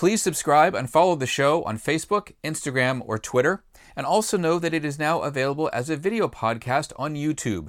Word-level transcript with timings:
Please 0.00 0.22
subscribe 0.22 0.74
and 0.74 0.88
follow 0.88 1.14
the 1.14 1.26
show 1.26 1.62
on 1.64 1.76
Facebook, 1.76 2.32
Instagram, 2.42 3.02
or 3.04 3.18
Twitter. 3.18 3.62
And 3.94 4.06
also 4.06 4.38
know 4.38 4.58
that 4.58 4.72
it 4.72 4.82
is 4.82 4.98
now 4.98 5.20
available 5.20 5.68
as 5.74 5.90
a 5.90 5.96
video 5.98 6.26
podcast 6.26 6.94
on 6.96 7.16
YouTube. 7.16 7.68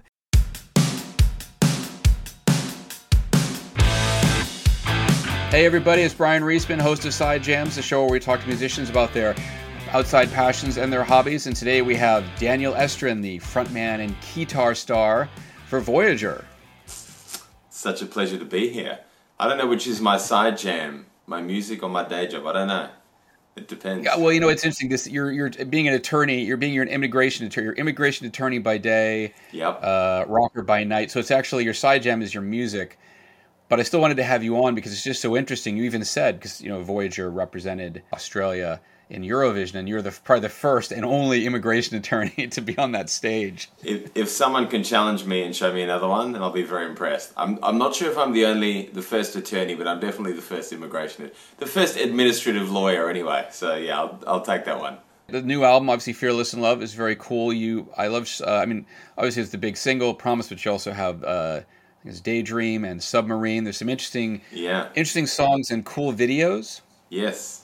Hey, 5.49 5.65
everybody, 5.65 6.03
it's 6.03 6.13
Brian 6.13 6.41
Reisman, 6.43 6.79
host 6.79 7.03
of 7.03 7.13
Side 7.13 7.43
Jams, 7.43 7.75
the 7.75 7.81
show 7.81 8.03
where 8.03 8.11
we 8.13 8.19
talk 8.21 8.39
to 8.39 8.47
musicians 8.47 8.89
about 8.89 9.11
their 9.11 9.35
outside 9.89 10.31
passions 10.31 10.77
and 10.77 10.93
their 10.93 11.03
hobbies. 11.03 11.47
And 11.47 11.55
today 11.57 11.81
we 11.81 11.97
have 11.97 12.23
Daniel 12.39 12.73
Estrin, 12.75 13.21
the 13.21 13.39
frontman 13.39 13.99
and 13.99 14.15
guitar 14.33 14.73
star 14.73 15.27
for 15.67 15.81
Voyager. 15.81 16.45
Such 16.85 18.01
a 18.01 18.05
pleasure 18.05 18.37
to 18.37 18.45
be 18.45 18.69
here. 18.69 18.99
I 19.37 19.49
don't 19.49 19.57
know 19.57 19.67
which 19.67 19.85
is 19.85 19.99
my 19.99 20.15
side 20.15 20.57
jam 20.57 21.07
my 21.27 21.41
music 21.41 21.83
or 21.83 21.89
my 21.89 22.07
day 22.07 22.27
job. 22.27 22.45
I 22.47 22.53
don't 22.53 22.67
know. 22.67 22.89
It 23.55 23.67
depends. 23.67 24.05
Yeah, 24.05 24.15
well, 24.15 24.31
you 24.31 24.39
know, 24.39 24.47
it's 24.47 24.63
interesting. 24.63 24.89
This 24.89 25.07
you're 25.07 25.31
you're 25.31 25.49
being 25.49 25.87
an 25.87 25.93
attorney. 25.93 26.43
You're 26.43 26.57
being 26.57 26.73
your 26.73 26.85
immigration 26.85 27.45
attorney. 27.45 27.65
Your 27.65 27.73
immigration 27.73 28.25
attorney 28.25 28.59
by 28.59 28.77
day. 28.77 29.33
Yep. 29.51 29.79
Uh, 29.83 30.25
rocker 30.27 30.61
by 30.61 30.85
night. 30.85 31.11
So 31.11 31.19
it's 31.19 31.31
actually 31.31 31.65
your 31.65 31.73
side 31.73 32.01
jam 32.01 32.21
is 32.21 32.33
your 32.33 32.43
music. 32.43 32.97
But 33.67 33.79
I 33.79 33.83
still 33.83 34.01
wanted 34.01 34.17
to 34.17 34.23
have 34.23 34.43
you 34.43 34.63
on 34.63 34.75
because 34.75 34.93
it's 34.93 35.03
just 35.03 35.21
so 35.21 35.35
interesting. 35.35 35.75
You 35.77 35.83
even 35.83 36.03
said 36.05 36.39
because 36.39 36.61
you 36.61 36.69
know 36.69 36.81
Voyager 36.81 37.29
represented 37.29 38.03
Australia 38.13 38.79
in 39.11 39.23
Eurovision, 39.23 39.75
and 39.75 39.89
you're 39.89 40.01
the 40.01 40.17
probably 40.23 40.41
the 40.41 40.49
first 40.49 40.91
and 40.91 41.03
only 41.03 41.45
immigration 41.45 41.97
attorney 42.01 42.47
to 42.47 42.61
be 42.61 42.77
on 42.77 42.93
that 42.93 43.09
stage. 43.09 43.69
If, 43.83 44.09
if 44.15 44.29
someone 44.29 44.67
can 44.67 44.83
challenge 44.83 45.25
me 45.25 45.43
and 45.43 45.55
show 45.55 45.71
me 45.73 45.81
another 45.81 46.07
one, 46.07 46.31
then 46.31 46.41
I'll 46.41 46.51
be 46.51 46.63
very 46.63 46.85
impressed. 46.85 47.33
I'm, 47.35 47.59
I'm 47.61 47.77
not 47.77 47.93
sure 47.93 48.09
if 48.09 48.17
I'm 48.17 48.31
the 48.31 48.45
only, 48.45 48.87
the 48.87 49.01
first 49.01 49.35
attorney, 49.35 49.75
but 49.75 49.87
I'm 49.87 49.99
definitely 49.99 50.33
the 50.33 50.41
first 50.41 50.71
immigration, 50.71 51.29
the 51.57 51.65
first 51.67 51.97
administrative 51.97 52.71
lawyer 52.71 53.09
anyway. 53.09 53.47
So 53.51 53.75
yeah, 53.75 53.99
I'll, 53.99 54.19
I'll 54.25 54.41
take 54.41 54.65
that 54.65 54.79
one. 54.79 54.97
The 55.27 55.41
new 55.41 55.63
album, 55.63 55.89
obviously, 55.89 56.13
"Fearless 56.13 56.53
in 56.53 56.61
Love," 56.61 56.81
is 56.81 56.93
very 56.93 57.15
cool. 57.15 57.53
You, 57.53 57.87
I 57.97 58.07
love. 58.07 58.29
Uh, 58.45 58.55
I 58.55 58.65
mean, 58.65 58.85
obviously, 59.17 59.41
it's 59.41 59.51
the 59.51 59.57
big 59.57 59.77
single, 59.77 60.13
"Promise," 60.13 60.49
but 60.49 60.63
you 60.65 60.71
also 60.71 60.91
have. 60.91 61.23
Uh, 61.23 61.61
it's 62.03 62.19
Daydream 62.19 62.83
and 62.83 63.01
Submarine. 63.01 63.63
There's 63.63 63.77
some 63.77 63.87
interesting, 63.87 64.41
yeah, 64.51 64.87
interesting 64.89 65.27
songs 65.27 65.71
and 65.71 65.85
cool 65.85 66.11
videos. 66.11 66.81
Yes, 67.09 67.60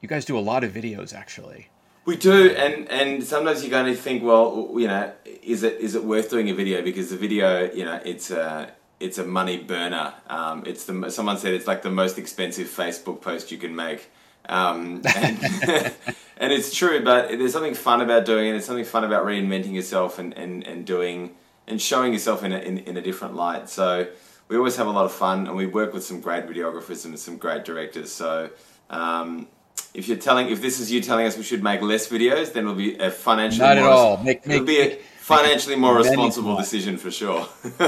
you 0.00 0.08
guys 0.08 0.24
do 0.24 0.38
a 0.38 0.40
lot 0.40 0.64
of 0.64 0.72
videos, 0.72 1.14
actually. 1.14 1.68
We 2.04 2.16
do, 2.16 2.50
and 2.50 2.88
and 2.88 3.24
sometimes 3.24 3.62
you're 3.62 3.70
going 3.70 3.92
to 3.92 4.00
think, 4.00 4.22
well, 4.22 4.70
you 4.76 4.86
know, 4.86 5.12
is 5.24 5.64
it 5.64 5.80
is 5.80 5.96
it 5.96 6.04
worth 6.04 6.30
doing 6.30 6.48
a 6.50 6.54
video 6.54 6.80
because 6.82 7.10
the 7.10 7.16
video, 7.16 7.70
you 7.72 7.84
know, 7.84 8.00
it's 8.04 8.30
a 8.30 8.70
it's 9.00 9.18
a 9.18 9.24
money 9.24 9.58
burner. 9.58 10.14
Um, 10.28 10.62
it's 10.66 10.84
the 10.84 11.10
someone 11.10 11.36
said 11.38 11.54
it's 11.54 11.66
like 11.66 11.82
the 11.82 11.90
most 11.90 12.16
expensive 12.16 12.68
Facebook 12.68 13.20
post 13.20 13.50
you 13.50 13.58
can 13.58 13.74
make, 13.74 14.08
um, 14.48 15.02
and, 15.16 15.42
and 16.36 16.52
it's 16.52 16.72
true. 16.74 17.02
But 17.02 17.30
there's 17.30 17.52
something 17.52 17.74
fun 17.74 18.00
about 18.00 18.24
doing 18.24 18.48
it. 18.48 18.52
There's 18.52 18.66
something 18.66 18.84
fun 18.84 19.02
about 19.02 19.26
reinventing 19.26 19.74
yourself 19.74 20.20
and 20.20 20.32
and, 20.34 20.64
and 20.64 20.86
doing 20.86 21.34
and 21.66 21.82
showing 21.82 22.12
yourself 22.12 22.44
in 22.44 22.52
a, 22.52 22.58
in, 22.58 22.78
in 22.78 22.96
a 22.96 23.02
different 23.02 23.34
light. 23.34 23.68
So 23.68 24.06
we 24.46 24.56
always 24.56 24.76
have 24.76 24.86
a 24.86 24.90
lot 24.90 25.06
of 25.06 25.12
fun, 25.12 25.48
and 25.48 25.56
we 25.56 25.66
work 25.66 25.92
with 25.92 26.04
some 26.04 26.20
great 26.20 26.46
videographers 26.46 27.04
and 27.04 27.18
some 27.18 27.36
great 27.36 27.64
directors. 27.64 28.12
So 28.12 28.50
um, 28.90 29.48
if 29.96 30.08
you're 30.08 30.18
telling, 30.18 30.50
if 30.50 30.60
this 30.60 30.78
is 30.78 30.92
you 30.92 31.00
telling 31.00 31.26
us 31.26 31.36
we 31.36 31.42
should 31.42 31.62
make 31.62 31.80
less 31.80 32.06
videos, 32.06 32.52
then 32.52 32.64
it'll 32.64 32.74
be 32.74 32.96
a 32.96 33.10
financially 33.10 33.66
not 33.66 33.78
at 33.78 33.84
all. 33.84 34.18
Make, 34.18 34.46
it'll 34.46 34.64
be 34.64 34.80
a 34.80 34.96
financially 35.20 35.74
more 35.74 35.96
responsible 35.96 36.54
decision 36.56 36.98
for 36.98 37.10
sure. 37.10 37.48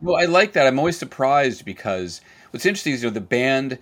well, 0.00 0.16
I 0.16 0.24
like 0.24 0.54
that. 0.54 0.66
I'm 0.66 0.78
always 0.78 0.96
surprised 0.96 1.66
because 1.66 2.22
what's 2.50 2.64
interesting 2.64 2.94
is 2.94 3.02
you 3.02 3.10
know 3.10 3.14
the 3.14 3.20
band 3.20 3.78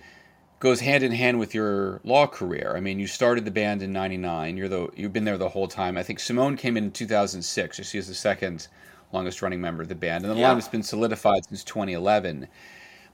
goes 0.59 0.81
hand 0.81 1.03
in 1.03 1.13
hand 1.13 1.39
with 1.39 1.55
your 1.55 2.01
law 2.03 2.27
career. 2.27 2.73
I 2.75 2.81
mean, 2.81 2.99
you 2.99 3.07
started 3.07 3.45
the 3.45 3.51
band 3.51 3.81
in 3.81 3.93
'99. 3.93 4.57
You're 4.57 4.67
the 4.67 4.89
you've 4.95 5.13
been 5.13 5.23
there 5.23 5.37
the 5.37 5.49
whole 5.49 5.69
time. 5.69 5.97
I 5.97 6.03
think 6.03 6.19
Simone 6.19 6.57
came 6.57 6.75
in 6.75 6.91
2006. 6.91 7.87
She 7.87 7.97
is 7.97 8.07
the 8.09 8.13
second 8.13 8.67
longest 9.13 9.41
running 9.41 9.61
member 9.61 9.81
of 9.83 9.89
the 9.89 9.95
band, 9.95 10.25
and 10.25 10.33
the 10.33 10.39
yeah. 10.39 10.49
line 10.49 10.57
has 10.57 10.67
been 10.67 10.83
solidified 10.83 11.45
since 11.45 11.63
2011. 11.63 12.49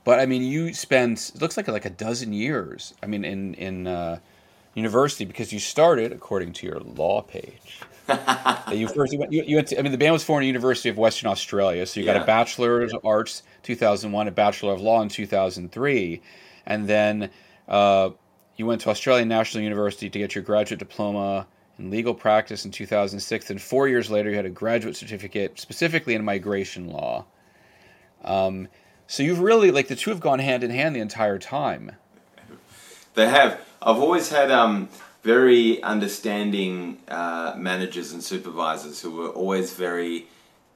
But 0.07 0.21
I 0.21 0.25
mean, 0.25 0.41
you 0.41 0.73
spent 0.73 1.33
it 1.35 1.41
looks 1.41 1.57
like 1.57 1.67
like 1.67 1.83
a 1.83 1.89
dozen 1.89 2.31
years. 2.31 2.93
I 3.03 3.07
mean, 3.07 3.25
in 3.25 3.55
in 3.55 3.87
uh, 3.87 4.19
university 4.73 5.25
because 5.25 5.51
you 5.51 5.59
started 5.59 6.13
according 6.13 6.53
to 6.53 6.65
your 6.65 6.79
law 6.79 7.21
page. 7.23 7.81
you 8.71 8.87
first 8.87 9.11
you 9.11 9.19
went, 9.19 9.33
you, 9.33 9.43
you 9.43 9.57
went 9.57 9.67
to, 9.67 9.77
I 9.77 9.81
mean, 9.81 9.91
the 9.91 9.97
band 9.97 10.13
was 10.13 10.23
formed 10.23 10.45
at 10.45 10.47
University 10.47 10.87
of 10.87 10.97
Western 10.97 11.29
Australia, 11.29 11.85
so 11.85 11.99
you 11.99 12.05
yeah. 12.05 12.13
got 12.13 12.21
a 12.21 12.25
Bachelor 12.25 12.83
of 12.83 12.93
Arts 13.03 13.43
2001, 13.63 14.29
a 14.29 14.31
Bachelor 14.31 14.71
of 14.71 14.79
Law 14.79 15.01
in 15.01 15.09
2003, 15.09 16.21
and 16.65 16.87
then 16.87 17.29
uh, 17.67 18.11
you 18.55 18.65
went 18.65 18.79
to 18.79 18.89
Australian 18.89 19.27
National 19.27 19.61
University 19.61 20.09
to 20.09 20.19
get 20.19 20.35
your 20.35 20.43
graduate 20.45 20.79
diploma 20.79 21.45
in 21.79 21.91
legal 21.91 22.13
practice 22.13 22.63
in 22.63 22.71
2006. 22.71 23.49
And 23.49 23.61
four 23.61 23.89
years 23.89 24.09
later, 24.09 24.29
you 24.29 24.37
had 24.37 24.45
a 24.45 24.49
graduate 24.49 24.95
certificate 24.95 25.59
specifically 25.59 26.15
in 26.15 26.23
migration 26.23 26.87
law. 26.87 27.25
Um, 28.23 28.69
so 29.07 29.23
you've 29.23 29.39
really 29.39 29.71
like 29.71 29.87
the 29.87 29.95
two 29.95 30.09
have 30.09 30.19
gone 30.19 30.39
hand 30.39 30.63
in 30.63 30.71
hand 30.71 30.95
the 30.95 30.99
entire 30.99 31.39
time. 31.39 31.93
They 33.15 33.27
have. 33.27 33.59
I've 33.81 33.97
always 33.97 34.29
had 34.29 34.51
um, 34.51 34.89
very 35.23 35.81
understanding 35.81 36.99
uh, 37.07 37.53
managers 37.57 38.11
and 38.11 38.23
supervisors 38.23 39.01
who 39.01 39.11
were 39.11 39.29
always 39.29 39.73
very 39.73 40.27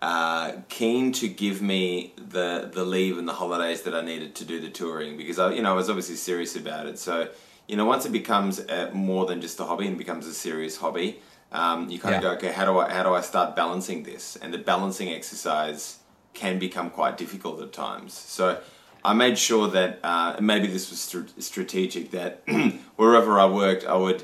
uh, 0.02 0.54
keen 0.70 1.12
to 1.14 1.28
give 1.28 1.62
me 1.62 2.14
the 2.18 2.70
the 2.74 2.84
leave 2.84 3.18
and 3.18 3.28
the 3.28 3.34
holidays 3.34 3.84
that 3.84 3.94
I 3.94 4.02
needed 4.02 4.34
to 4.36 4.46
do 4.46 4.60
the 4.60 4.70
touring 4.70 5.18
because 5.18 5.38
I 5.38 5.54
you 5.54 5.62
know 5.62 5.72
I 5.72 5.76
was 5.76 5.90
obviously 5.90 6.16
serious 6.16 6.56
about 6.56 6.88
it. 6.88 6.98
So 6.98 7.30
you 7.68 7.76
know 7.76 7.86
once 7.86 8.06
it 8.06 8.12
becomes 8.12 8.60
a, 8.60 8.92
more 8.94 9.26
than 9.26 9.42
just 9.42 9.60
a 9.60 9.66
hobby 9.66 9.88
and 9.88 9.98
becomes 9.98 10.26
a 10.26 10.34
serious 10.34 10.78
hobby, 10.78 11.20
um, 11.52 11.90
you 11.90 12.00
kind 12.00 12.14
yeah. 12.14 12.18
of 12.18 12.24
go 12.24 12.48
okay 12.48 12.52
how 12.52 12.66
do 12.66 12.80
I 12.80 12.92
how 12.92 13.04
do 13.04 13.14
I 13.14 13.22
start 13.22 13.56
balancing 13.56 14.04
this? 14.04 14.38
And 14.38 14.54
the 14.54 14.58
balancing 14.58 15.10
exercise 15.10 16.00
can 16.34 16.60
become 16.60 16.90
quite 16.90 17.18
difficult 17.18 17.62
at 17.62 17.74
times. 17.74 18.14
So 18.14 18.60
I 19.04 19.14
made 19.14 19.38
sure 19.38 19.68
that 19.70 20.00
uh, 20.04 20.38
maybe 20.40 20.68
this 20.68 20.90
was 20.90 21.00
st- 21.00 21.44
strategic 21.44 22.12
that 22.12 22.44
wherever 22.96 23.40
I 23.40 23.46
worked, 23.46 23.86
I 23.86 23.96
would 23.96 24.24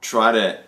try 0.00 0.32
to 0.32 0.58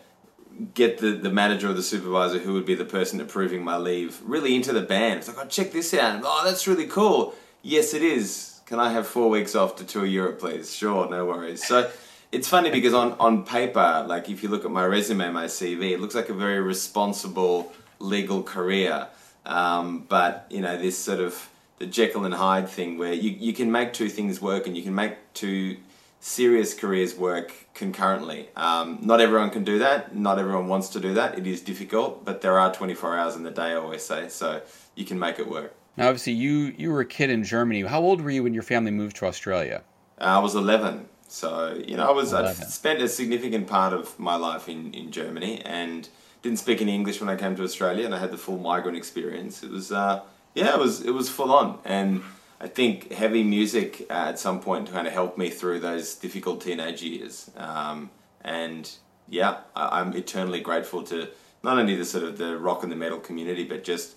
get 0.74 0.98
the, 0.98 1.12
the 1.12 1.30
manager 1.30 1.70
or 1.70 1.72
the 1.72 1.82
supervisor 1.82 2.38
who 2.38 2.52
would 2.54 2.66
be 2.66 2.74
the 2.74 2.84
person 2.84 3.20
approving 3.20 3.62
my 3.62 3.76
leave 3.76 4.20
really 4.24 4.54
into 4.54 4.72
the 4.72 4.80
band. 4.80 5.18
It's 5.18 5.28
like, 5.28 5.38
oh, 5.38 5.46
check 5.46 5.72
this 5.72 5.94
out. 5.94 6.20
Oh, 6.24 6.42
that's 6.44 6.66
really 6.66 6.86
cool. 6.86 7.34
Yes, 7.62 7.94
it 7.94 8.02
is. 8.02 8.60
Can 8.66 8.78
I 8.78 8.92
have 8.92 9.06
four 9.06 9.30
weeks 9.30 9.54
off 9.54 9.76
to 9.76 9.84
tour 9.84 10.04
Europe, 10.04 10.40
please? 10.40 10.74
Sure, 10.74 11.08
no 11.08 11.26
worries. 11.26 11.66
So 11.66 11.90
it's 12.30 12.48
funny 12.48 12.70
because 12.70 12.94
on, 12.94 13.12
on 13.18 13.44
paper, 13.44 14.04
like 14.06 14.28
if 14.28 14.42
you 14.42 14.48
look 14.48 14.64
at 14.64 14.70
my 14.70 14.84
resume, 14.84 15.30
my 15.30 15.46
CV, 15.46 15.92
it 15.92 16.00
looks 16.00 16.14
like 16.14 16.28
a 16.28 16.34
very 16.34 16.60
responsible 16.60 17.72
legal 17.98 18.42
career. 18.42 19.08
Um, 19.48 20.04
but 20.08 20.46
you 20.50 20.60
know 20.60 20.76
this 20.76 20.96
sort 20.96 21.20
of 21.20 21.48
the 21.78 21.86
Jekyll 21.86 22.24
and 22.24 22.34
Hyde 22.34 22.68
thing, 22.68 22.98
where 22.98 23.12
you, 23.12 23.30
you 23.30 23.52
can 23.52 23.70
make 23.70 23.92
two 23.92 24.08
things 24.08 24.40
work 24.40 24.66
and 24.66 24.76
you 24.76 24.82
can 24.82 24.94
make 24.94 25.14
two 25.34 25.76
serious 26.20 26.74
careers 26.74 27.14
work 27.14 27.52
concurrently. 27.74 28.48
Um, 28.56 28.98
not 29.02 29.20
everyone 29.20 29.50
can 29.50 29.64
do 29.64 29.78
that. 29.78 30.14
Not 30.14 30.38
everyone 30.38 30.66
wants 30.66 30.88
to 30.90 31.00
do 31.00 31.14
that. 31.14 31.38
It 31.38 31.46
is 31.46 31.60
difficult, 31.60 32.24
but 32.24 32.40
there 32.40 32.58
are 32.58 32.72
24 32.72 33.16
hours 33.16 33.36
in 33.36 33.44
the 33.44 33.52
day, 33.52 33.72
I 33.72 33.74
always 33.76 34.02
say, 34.02 34.28
so 34.28 34.60
you 34.96 35.04
can 35.04 35.18
make 35.18 35.38
it 35.38 35.48
work. 35.48 35.74
Now, 35.96 36.08
obviously, 36.08 36.34
you 36.34 36.74
you 36.76 36.92
were 36.92 37.00
a 37.00 37.06
kid 37.06 37.30
in 37.30 37.42
Germany. 37.42 37.82
How 37.82 38.00
old 38.00 38.20
were 38.20 38.30
you 38.30 38.44
when 38.44 38.54
your 38.54 38.62
family 38.62 38.90
moved 38.90 39.16
to 39.16 39.26
Australia? 39.26 39.82
I 40.20 40.38
was 40.38 40.54
11. 40.54 41.08
So, 41.28 41.80
you 41.86 41.96
know, 41.96 42.08
I 42.08 42.10
was, 42.10 42.32
I 42.32 42.52
spent 42.54 43.02
a 43.02 43.08
significant 43.08 43.66
part 43.66 43.92
of 43.92 44.18
my 44.18 44.36
life 44.36 44.68
in, 44.68 44.94
in 44.94 45.12
Germany 45.12 45.60
and 45.60 46.08
didn't 46.42 46.58
speak 46.58 46.80
any 46.80 46.94
English 46.94 47.20
when 47.20 47.28
I 47.28 47.36
came 47.36 47.56
to 47.56 47.62
Australia 47.62 48.04
and 48.04 48.14
I 48.14 48.18
had 48.18 48.30
the 48.30 48.38
full 48.38 48.58
migrant 48.58 48.96
experience. 48.96 49.62
It 49.62 49.70
was, 49.70 49.92
uh, 49.92 50.22
yeah, 50.54 50.74
it 50.74 50.78
was, 50.78 51.02
it 51.02 51.10
was 51.10 51.28
full 51.28 51.52
on. 51.52 51.78
And 51.84 52.22
I 52.60 52.68
think 52.68 53.12
heavy 53.12 53.42
music 53.42 54.06
uh, 54.10 54.30
at 54.30 54.38
some 54.38 54.60
point 54.60 54.90
kind 54.90 55.06
of 55.06 55.12
helped 55.12 55.38
me 55.38 55.50
through 55.50 55.80
those 55.80 56.14
difficult 56.14 56.60
teenage 56.60 57.02
years. 57.02 57.50
Um, 57.56 58.10
and 58.42 58.90
yeah, 59.28 59.58
I, 59.74 60.00
I'm 60.00 60.14
eternally 60.14 60.60
grateful 60.60 61.02
to 61.04 61.28
not 61.62 61.78
only 61.78 61.96
the 61.96 62.04
sort 62.04 62.24
of 62.24 62.38
the 62.38 62.56
rock 62.56 62.82
and 62.82 62.92
the 62.92 62.96
metal 62.96 63.18
community, 63.18 63.64
but 63.64 63.84
just 63.84 64.14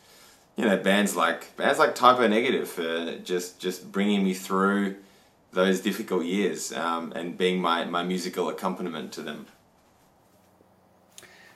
you 0.57 0.65
know 0.65 0.77
bands 0.77 1.15
like 1.15 1.55
bands 1.57 1.79
like 1.79 1.95
Type 1.95 2.19
O 2.19 2.27
Negative 2.27 2.67
for 2.67 3.17
just 3.23 3.59
just 3.59 3.91
bringing 3.91 4.23
me 4.23 4.33
through 4.33 4.95
those 5.51 5.81
difficult 5.81 6.25
years 6.25 6.71
um, 6.73 7.11
and 7.15 7.37
being 7.37 7.59
my, 7.59 7.83
my 7.85 8.03
musical 8.03 8.49
accompaniment 8.49 9.11
to 9.13 9.21
them. 9.21 9.47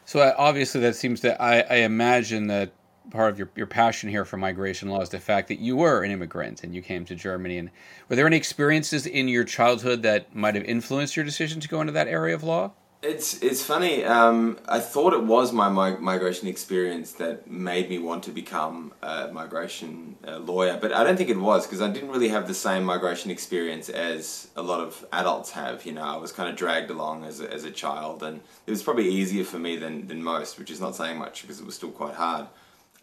So 0.05 0.33
obviously, 0.37 0.81
that 0.81 0.95
seems 0.95 1.21
that 1.21 1.41
I, 1.41 1.61
I 1.61 1.75
imagine 1.77 2.47
that 2.47 2.71
part 3.09 3.31
of 3.31 3.39
your, 3.39 3.49
your 3.55 3.67
passion 3.67 4.09
here 4.09 4.25
for 4.25 4.37
migration 4.37 4.89
law 4.89 5.01
is 5.01 5.09
the 5.09 5.19
fact 5.19 5.47
that 5.47 5.59
you 5.59 5.75
were 5.75 6.03
an 6.03 6.11
immigrant 6.11 6.63
and 6.63 6.73
you 6.73 6.81
came 6.81 7.05
to 7.05 7.15
Germany. 7.15 7.57
And 7.57 7.69
were 8.07 8.15
there 8.15 8.27
any 8.27 8.37
experiences 8.37 9.05
in 9.05 9.27
your 9.27 9.43
childhood 9.43 10.03
that 10.03 10.35
might 10.35 10.55
have 10.55 10.63
influenced 10.63 11.15
your 11.15 11.25
decision 11.25 11.59
to 11.59 11.67
go 11.67 11.81
into 11.81 11.93
that 11.93 12.07
area 12.07 12.35
of 12.35 12.43
law? 12.43 12.71
It's 13.07 13.39
it's 13.43 13.61
funny. 13.61 14.03
Um, 14.03 14.57
I 14.67 14.79
thought 14.79 15.13
it 15.13 15.21
was 15.21 15.53
my 15.53 15.69
mi- 15.69 15.99
migration 15.99 16.47
experience 16.47 17.11
that 17.13 17.47
made 17.47 17.87
me 17.87 17.99
want 17.99 18.23
to 18.23 18.31
become 18.31 18.93
a 19.03 19.27
migration 19.31 20.15
uh, 20.27 20.39
lawyer, 20.39 20.79
but 20.81 20.91
I 20.91 21.03
don't 21.03 21.15
think 21.15 21.29
it 21.29 21.39
was 21.39 21.67
because 21.67 21.83
I 21.83 21.89
didn't 21.91 22.09
really 22.09 22.29
have 22.29 22.47
the 22.47 22.55
same 22.55 22.83
migration 22.83 23.29
experience 23.29 23.89
as 23.89 24.47
a 24.55 24.63
lot 24.63 24.79
of 24.79 25.05
adults 25.13 25.51
have. 25.51 25.85
You 25.85 25.91
know, 25.91 26.01
I 26.01 26.17
was 26.17 26.31
kind 26.31 26.49
of 26.49 26.55
dragged 26.55 26.89
along 26.89 27.25
as 27.25 27.41
a, 27.41 27.53
as 27.53 27.63
a 27.63 27.69
child, 27.69 28.23
and 28.23 28.41
it 28.65 28.71
was 28.71 28.81
probably 28.81 29.07
easier 29.07 29.43
for 29.43 29.59
me 29.59 29.75
than 29.75 30.07
than 30.07 30.23
most, 30.23 30.57
which 30.57 30.71
is 30.71 30.81
not 30.81 30.95
saying 30.95 31.19
much 31.19 31.43
because 31.43 31.59
it 31.59 31.65
was 31.65 31.75
still 31.75 31.91
quite 31.91 32.15
hard. 32.15 32.47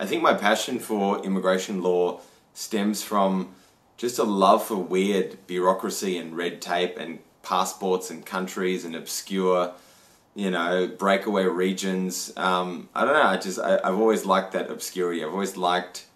I 0.00 0.06
think 0.06 0.20
my 0.20 0.34
passion 0.34 0.80
for 0.80 1.24
immigration 1.24 1.80
law 1.80 2.20
stems 2.54 3.04
from 3.04 3.54
just 3.98 4.18
a 4.18 4.24
love 4.24 4.64
for 4.66 4.78
weird 4.78 5.38
bureaucracy 5.46 6.18
and 6.18 6.36
red 6.36 6.60
tape 6.60 6.98
and 6.98 7.20
passports 7.44 8.10
and 8.10 8.26
countries 8.26 8.84
and 8.84 8.96
obscure 8.96 9.72
you 10.34 10.50
know, 10.50 10.86
breakaway 10.86 11.44
regions. 11.44 12.32
Um, 12.36 12.88
I 12.94 13.04
don't 13.04 13.14
know. 13.14 13.22
I 13.22 13.36
just 13.36 13.58
I, 13.58 13.80
I've 13.84 13.98
always 13.98 14.24
liked 14.24 14.52
that 14.52 14.70
obscurity. 14.70 15.22
I've 15.24 15.32
always 15.32 15.56
liked 15.56 16.06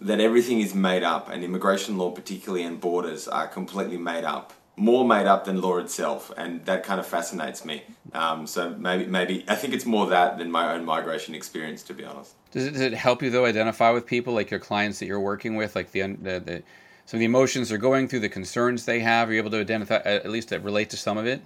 that 0.00 0.20
everything 0.20 0.60
is 0.60 0.74
made 0.74 1.02
up, 1.02 1.30
and 1.30 1.42
immigration 1.42 1.96
law, 1.96 2.10
particularly 2.10 2.64
and 2.64 2.80
borders, 2.80 3.28
are 3.28 3.48
completely 3.48 3.96
made 3.96 4.24
up. 4.24 4.52
More 4.78 5.06
made 5.06 5.26
up 5.26 5.46
than 5.46 5.62
law 5.62 5.78
itself, 5.78 6.30
and 6.36 6.62
that 6.66 6.82
kind 6.84 7.00
of 7.00 7.06
fascinates 7.06 7.64
me. 7.64 7.82
Um, 8.12 8.46
so 8.46 8.74
maybe, 8.78 9.06
maybe 9.06 9.42
I 9.48 9.54
think 9.54 9.72
it's 9.72 9.86
more 9.86 10.06
that 10.08 10.36
than 10.36 10.50
my 10.50 10.74
own 10.74 10.84
migration 10.84 11.34
experience, 11.34 11.82
to 11.84 11.94
be 11.94 12.04
honest. 12.04 12.34
Does 12.50 12.66
it, 12.66 12.72
does 12.72 12.82
it 12.82 12.92
help 12.92 13.22
you 13.22 13.30
though 13.30 13.46
identify 13.46 13.90
with 13.90 14.04
people 14.04 14.34
like 14.34 14.50
your 14.50 14.60
clients 14.60 14.98
that 14.98 15.06
you're 15.06 15.18
working 15.18 15.56
with, 15.56 15.74
like 15.74 15.92
the 15.92 16.02
the, 16.02 16.40
the 16.40 16.62
some 17.06 17.16
of 17.16 17.20
the 17.20 17.24
emotions 17.24 17.70
they're 17.70 17.78
going 17.78 18.06
through, 18.06 18.20
the 18.20 18.28
concerns 18.28 18.84
they 18.84 19.00
have? 19.00 19.30
Are 19.30 19.32
you 19.32 19.38
able 19.38 19.52
to 19.52 19.60
identify 19.60 19.96
at 20.04 20.28
least 20.28 20.50
to 20.50 20.58
relate 20.58 20.90
to 20.90 20.98
some 20.98 21.16
of 21.16 21.26
it? 21.26 21.40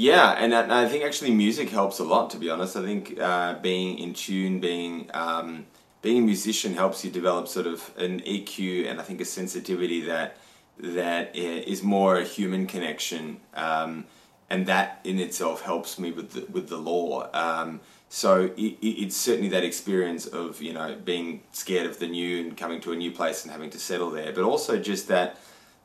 Yeah, 0.00 0.30
and 0.30 0.54
I, 0.54 0.88
think 0.88 1.04
actually 1.04 1.30
music 1.32 1.68
helps 1.68 1.98
a 1.98 2.04
lot. 2.04 2.30
To 2.30 2.38
be 2.38 2.48
honest, 2.48 2.74
I 2.74 2.82
think 2.82 3.20
uh, 3.20 3.56
being 3.56 3.98
in 3.98 4.14
tune, 4.14 4.58
being 4.58 5.10
um, 5.12 5.66
being 6.00 6.22
a 6.22 6.24
musician 6.24 6.72
helps 6.72 7.04
you 7.04 7.10
develop 7.10 7.48
sort 7.48 7.66
of 7.66 7.90
an 7.98 8.20
EQ 8.20 8.88
and 8.88 8.98
I 8.98 9.02
think 9.02 9.20
a 9.20 9.26
sensitivity 9.26 10.00
that 10.06 10.38
that 10.78 11.36
is 11.36 11.82
more 11.82 12.16
a 12.16 12.24
human 12.24 12.66
connection, 12.66 13.40
um, 13.52 14.06
and 14.48 14.64
that 14.64 15.00
in 15.04 15.18
itself 15.18 15.60
helps 15.60 15.98
me 15.98 16.12
with 16.12 16.30
the, 16.30 16.46
with 16.50 16.70
the 16.70 16.78
law. 16.78 17.28
Um, 17.34 17.80
so 18.08 18.44
it, 18.56 18.78
it's 18.80 19.16
certainly 19.18 19.50
that 19.50 19.64
experience 19.64 20.24
of 20.24 20.62
you 20.62 20.72
know 20.72 20.96
being 21.04 21.42
scared 21.52 21.84
of 21.84 21.98
the 21.98 22.06
new 22.06 22.40
and 22.40 22.56
coming 22.56 22.80
to 22.80 22.92
a 22.92 22.96
new 22.96 23.10
place 23.10 23.42
and 23.42 23.52
having 23.52 23.68
to 23.68 23.78
settle 23.78 24.10
there, 24.10 24.32
but 24.32 24.44
also 24.44 24.78
just 24.78 25.08
that 25.08 25.36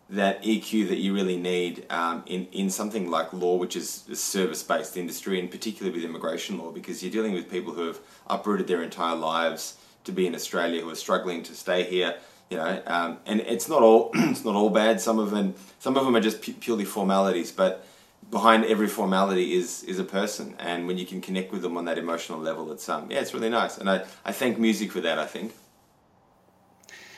that 0.09 0.43
EQ 0.43 0.89
that 0.89 0.97
you 0.97 1.13
really 1.13 1.37
need 1.37 1.85
um, 1.89 2.23
in, 2.27 2.45
in 2.51 2.69
something 2.69 3.09
like 3.09 3.33
law, 3.33 3.55
which 3.55 3.75
is 3.75 4.03
a 4.11 4.15
service 4.15 4.61
based 4.61 4.97
industry, 4.97 5.39
and 5.39 5.49
particularly 5.49 5.97
with 5.97 6.07
immigration 6.07 6.59
law, 6.59 6.71
because 6.71 7.01
you're 7.01 7.11
dealing 7.11 7.33
with 7.33 7.49
people 7.49 7.73
who 7.73 7.87
have 7.87 7.99
uprooted 8.27 8.67
their 8.67 8.83
entire 8.83 9.15
lives 9.15 9.77
to 10.03 10.11
be 10.11 10.27
in 10.27 10.35
Australia, 10.35 10.81
who 10.81 10.89
are 10.89 10.95
struggling 10.95 11.41
to 11.43 11.55
stay 11.55 11.83
here. 11.83 12.15
You 12.51 12.57
know, 12.57 12.81
um, 12.85 13.17
and 13.25 13.41
it's 13.41 13.67
not 13.67 13.81
all 13.81 14.11
it's 14.13 14.45
not 14.45 14.55
all 14.55 14.69
bad. 14.69 15.01
Some 15.01 15.17
of 15.17 15.31
them 15.31 15.55
some 15.79 15.97
of 15.97 16.05
them 16.05 16.15
are 16.15 16.21
just 16.21 16.43
pu- 16.43 16.53
purely 16.53 16.85
formalities, 16.85 17.51
but 17.51 17.85
behind 18.29 18.65
every 18.65 18.87
formality 18.87 19.53
is 19.53 19.83
is 19.83 19.97
a 19.97 20.03
person, 20.03 20.55
and 20.59 20.85
when 20.85 20.99
you 20.99 21.07
can 21.07 21.21
connect 21.21 21.51
with 21.51 21.63
them 21.63 21.77
on 21.77 21.85
that 21.85 21.97
emotional 21.97 22.39
level, 22.39 22.71
it's 22.71 22.87
um 22.87 23.09
yeah, 23.09 23.21
it's 23.21 23.33
really 23.33 23.49
nice. 23.49 23.79
And 23.79 23.89
I, 23.89 24.05
I 24.23 24.31
thank 24.31 24.59
music 24.59 24.91
for 24.91 25.01
that. 25.01 25.17
I 25.17 25.25
think. 25.25 25.53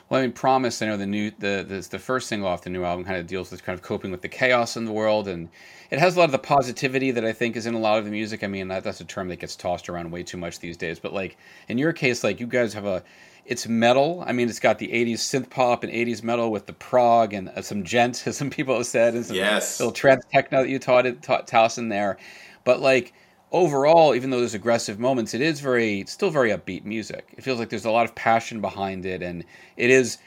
Well, 0.09 0.21
I 0.21 0.23
mean, 0.23 0.31
Promise. 0.31 0.81
I 0.81 0.85
know 0.85 0.95
the 0.97 1.05
new 1.05 1.31
the, 1.31 1.65
the 1.67 1.85
the 1.91 1.99
first 1.99 2.27
single 2.27 2.47
off 2.47 2.61
the 2.61 2.69
new 2.69 2.83
album 2.85 3.05
kind 3.05 3.17
of 3.17 3.27
deals 3.27 3.51
with 3.51 3.63
kind 3.63 3.77
of 3.77 3.83
coping 3.83 4.09
with 4.09 4.21
the 4.21 4.29
chaos 4.29 4.77
in 4.77 4.85
the 4.85 4.91
world, 4.93 5.27
and 5.27 5.49
it 5.91 5.99
has 5.99 6.15
a 6.15 6.19
lot 6.19 6.25
of 6.25 6.31
the 6.31 6.39
positivity 6.39 7.11
that 7.11 7.25
I 7.25 7.33
think 7.33 7.57
is 7.57 7.65
in 7.65 7.73
a 7.73 7.79
lot 7.79 7.99
of 7.99 8.05
the 8.05 8.11
music. 8.11 8.43
I 8.43 8.47
mean, 8.47 8.69
that, 8.69 8.83
that's 8.85 9.01
a 9.01 9.05
term 9.05 9.27
that 9.29 9.37
gets 9.37 9.55
tossed 9.55 9.89
around 9.89 10.11
way 10.11 10.23
too 10.23 10.37
much 10.37 10.59
these 10.59 10.77
days. 10.77 10.97
But 10.99 11.13
like 11.13 11.37
in 11.67 11.77
your 11.77 11.91
case, 11.91 12.23
like 12.23 12.39
you 12.39 12.47
guys 12.47 12.73
have 12.73 12.85
a, 12.85 13.03
it's 13.45 13.67
metal. 13.67 14.23
I 14.25 14.31
mean, 14.31 14.47
it's 14.47 14.59
got 14.59 14.79
the 14.79 14.87
'80s 14.87 15.15
synth 15.15 15.49
pop 15.49 15.83
and 15.83 15.91
'80s 15.91 16.23
metal 16.23 16.51
with 16.51 16.67
the 16.67 16.73
prog 16.73 17.33
and 17.33 17.49
uh, 17.49 17.61
some 17.61 17.83
djent, 17.83 18.23
as 18.27 18.37
some 18.37 18.49
people 18.49 18.75
have 18.77 18.85
said, 18.85 19.13
and 19.13 19.25
some 19.25 19.35
Yes. 19.35 19.77
little 19.79 19.91
trance 19.93 20.23
techno 20.31 20.61
that 20.63 20.69
you 20.69 20.79
taught 20.79 21.05
it 21.05 21.21
taught 21.21 21.47
toss 21.47 21.77
in 21.77 21.89
there. 21.89 22.17
But 22.63 22.79
like 22.79 23.13
overall, 23.51 24.15
even 24.15 24.29
though 24.29 24.39
there's 24.39 24.53
aggressive 24.53 24.99
moments, 24.99 25.33
it 25.33 25.41
is 25.41 25.59
very 25.59 26.05
still 26.07 26.29
very 26.29 26.51
upbeat 26.51 26.85
music. 26.85 27.33
It 27.37 27.43
feels 27.43 27.59
like 27.59 27.69
there's 27.69 27.85
a 27.85 27.91
lot 27.91 28.05
of 28.05 28.15
passion 28.15 28.61
behind 28.61 29.05
it, 29.05 29.21
and 29.21 29.43
it 29.75 29.89
is 29.89 30.17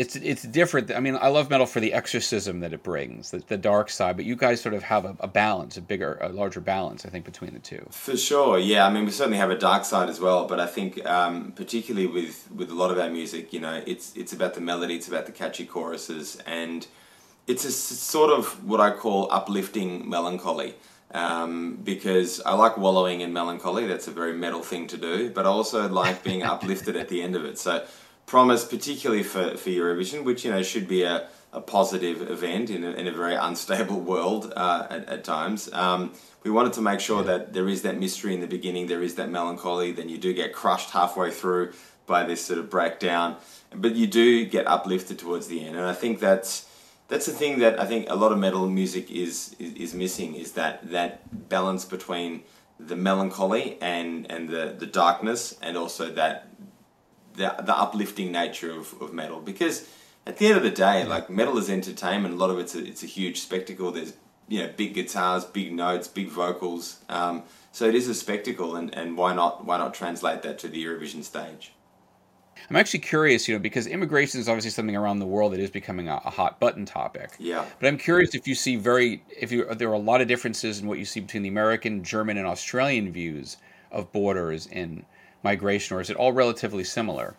it's 0.00 0.16
it's 0.16 0.42
different. 0.44 0.90
I 0.90 1.00
mean, 1.00 1.18
I 1.20 1.28
love 1.28 1.50
metal 1.50 1.66
for 1.66 1.78
the 1.78 1.92
exorcism 1.92 2.60
that 2.60 2.72
it 2.72 2.82
brings, 2.82 3.32
the, 3.32 3.38
the 3.38 3.58
dark 3.58 3.90
side. 3.90 4.16
But 4.16 4.24
you 4.24 4.34
guys 4.34 4.60
sort 4.62 4.74
of 4.74 4.82
have 4.84 5.04
a, 5.04 5.14
a 5.20 5.28
balance, 5.28 5.76
a 5.76 5.82
bigger, 5.82 6.18
a 6.22 6.30
larger 6.30 6.60
balance, 6.60 7.04
I 7.04 7.10
think, 7.10 7.26
between 7.26 7.52
the 7.52 7.60
two. 7.60 7.86
For 7.90 8.16
sure, 8.16 8.58
yeah. 8.58 8.86
I 8.86 8.90
mean, 8.90 9.04
we 9.04 9.10
certainly 9.10 9.36
have 9.36 9.50
a 9.50 9.58
dark 9.58 9.84
side 9.84 10.08
as 10.08 10.18
well, 10.18 10.46
but 10.46 10.58
I 10.58 10.66
think, 10.66 11.04
um, 11.06 11.52
particularly 11.52 12.06
with 12.06 12.50
with 12.50 12.70
a 12.70 12.74
lot 12.74 12.90
of 12.90 12.98
our 12.98 13.10
music, 13.10 13.52
you 13.52 13.60
know, 13.60 13.82
it's 13.86 14.16
it's 14.16 14.32
about 14.32 14.54
the 14.54 14.62
melody, 14.62 14.94
it's 14.94 15.08
about 15.08 15.26
the 15.26 15.32
catchy 15.32 15.66
choruses, 15.66 16.38
and 16.46 16.86
it's 17.46 17.66
a 17.66 17.72
sort 17.72 18.30
of 18.30 18.64
what 18.66 18.80
I 18.80 18.92
call 18.92 19.28
uplifting 19.30 20.08
melancholy. 20.08 20.76
Um, 21.12 21.80
because 21.82 22.40
I 22.42 22.54
like 22.54 22.76
wallowing 22.76 23.20
in 23.20 23.32
melancholy. 23.32 23.86
That's 23.86 24.06
a 24.06 24.12
very 24.12 24.32
metal 24.32 24.62
thing 24.62 24.86
to 24.88 24.96
do, 24.96 25.30
but 25.30 25.44
I 25.44 25.48
also 25.48 25.88
like 25.88 26.22
being 26.22 26.44
uplifted 26.44 26.94
at 26.94 27.08
the 27.08 27.20
end 27.22 27.34
of 27.34 27.44
it. 27.44 27.58
So, 27.58 27.84
promise, 28.26 28.64
particularly 28.64 29.24
for, 29.24 29.56
for 29.56 29.70
Eurovision, 29.70 30.22
which 30.22 30.44
you 30.44 30.52
know 30.52 30.62
should 30.62 30.86
be 30.86 31.02
a, 31.02 31.28
a 31.52 31.60
positive 31.60 32.30
event 32.30 32.70
in 32.70 32.84
a, 32.84 32.90
in 32.92 33.08
a 33.08 33.12
very 33.12 33.34
unstable 33.34 34.00
world 34.00 34.52
uh, 34.54 34.86
at, 34.88 35.08
at 35.08 35.24
times. 35.24 35.68
Um, 35.72 36.12
we 36.44 36.50
wanted 36.50 36.72
to 36.74 36.80
make 36.80 37.00
sure 37.00 37.24
that 37.24 37.52
there 37.52 37.68
is 37.68 37.82
that 37.82 37.98
mystery 37.98 38.32
in 38.32 38.40
the 38.40 38.46
beginning, 38.46 38.86
there 38.86 39.02
is 39.02 39.16
that 39.16 39.30
melancholy, 39.30 39.90
then 39.90 40.08
you 40.08 40.16
do 40.16 40.32
get 40.32 40.52
crushed 40.52 40.90
halfway 40.90 41.32
through 41.32 41.72
by 42.06 42.24
this 42.24 42.44
sort 42.44 42.58
of 42.58 42.70
breakdown, 42.70 43.36
but 43.74 43.94
you 43.94 44.06
do 44.06 44.44
get 44.44 44.66
uplifted 44.66 45.18
towards 45.18 45.48
the 45.48 45.64
end, 45.64 45.76
and 45.76 45.84
I 45.84 45.92
think 45.92 46.20
that's 46.20 46.69
that's 47.10 47.26
the 47.26 47.32
thing 47.32 47.58
that 47.58 47.78
I 47.78 47.86
think 47.86 48.08
a 48.08 48.14
lot 48.14 48.32
of 48.32 48.38
metal 48.38 48.66
music 48.68 49.10
is 49.10 49.54
is, 49.58 49.74
is 49.74 49.94
missing 49.94 50.34
is 50.36 50.52
that 50.52 50.90
that 50.90 51.48
balance 51.48 51.84
between 51.84 52.44
the 52.78 52.96
melancholy 52.96 53.76
and 53.82 54.30
and 54.30 54.48
the 54.48 54.74
the 54.78 54.86
darkness 54.86 55.58
and 55.60 55.76
also 55.76 56.10
that 56.12 56.48
the 57.34 57.54
the 57.62 57.76
uplifting 57.76 58.32
nature 58.32 58.70
of, 58.70 58.94
of 59.02 59.12
metal. 59.12 59.40
Because 59.40 59.88
at 60.24 60.38
the 60.38 60.46
end 60.46 60.56
of 60.56 60.62
the 60.62 60.70
day 60.70 61.04
like 61.04 61.28
metal 61.28 61.58
is 61.58 61.68
entertainment. 61.68 62.34
A 62.34 62.36
lot 62.36 62.50
of 62.50 62.58
it's 62.58 62.74
a, 62.74 62.86
it's 62.86 63.02
a 63.02 63.06
huge 63.06 63.40
spectacle. 63.40 63.90
There's 63.90 64.14
you 64.48 64.62
know 64.62 64.70
big 64.76 64.94
guitars 64.94 65.44
big 65.44 65.72
notes 65.72 66.06
big 66.06 66.28
vocals. 66.28 67.00
Um, 67.08 67.42
so 67.72 67.86
it 67.86 67.94
is 67.96 68.08
a 68.08 68.14
spectacle 68.14 68.76
and, 68.76 68.94
and 68.94 69.16
why 69.16 69.34
not 69.34 69.64
why 69.64 69.78
not 69.78 69.94
translate 69.94 70.42
that 70.42 70.60
to 70.60 70.68
the 70.68 70.84
Eurovision 70.84 71.24
stage 71.24 71.72
I'm 72.68 72.76
actually 72.76 73.00
curious, 73.00 73.48
you 73.48 73.54
know, 73.54 73.60
because 73.60 73.86
immigration 73.86 74.40
is 74.40 74.48
obviously 74.48 74.70
something 74.70 74.96
around 74.96 75.18
the 75.18 75.26
world 75.26 75.52
that 75.52 75.60
is 75.60 75.70
becoming 75.70 76.08
a, 76.08 76.20
a 76.24 76.30
hot 76.30 76.60
button 76.60 76.84
topic. 76.84 77.30
Yeah. 77.38 77.64
But 77.78 77.88
I'm 77.88 77.98
curious 77.98 78.34
if 78.34 78.46
you 78.46 78.54
see 78.54 78.76
very, 78.76 79.22
if 79.40 79.50
you 79.50 79.64
there 79.74 79.88
are 79.88 79.94
a 79.94 79.98
lot 79.98 80.20
of 80.20 80.28
differences 80.28 80.80
in 80.80 80.86
what 80.86 80.98
you 80.98 81.04
see 81.04 81.20
between 81.20 81.42
the 81.42 81.48
American, 81.48 82.04
German, 82.04 82.36
and 82.36 82.46
Australian 82.46 83.12
views 83.12 83.56
of 83.90 84.12
borders 84.12 84.66
in 84.66 85.04
migration, 85.42 85.96
or 85.96 86.00
is 86.00 86.10
it 86.10 86.16
all 86.16 86.32
relatively 86.32 86.84
similar? 86.84 87.34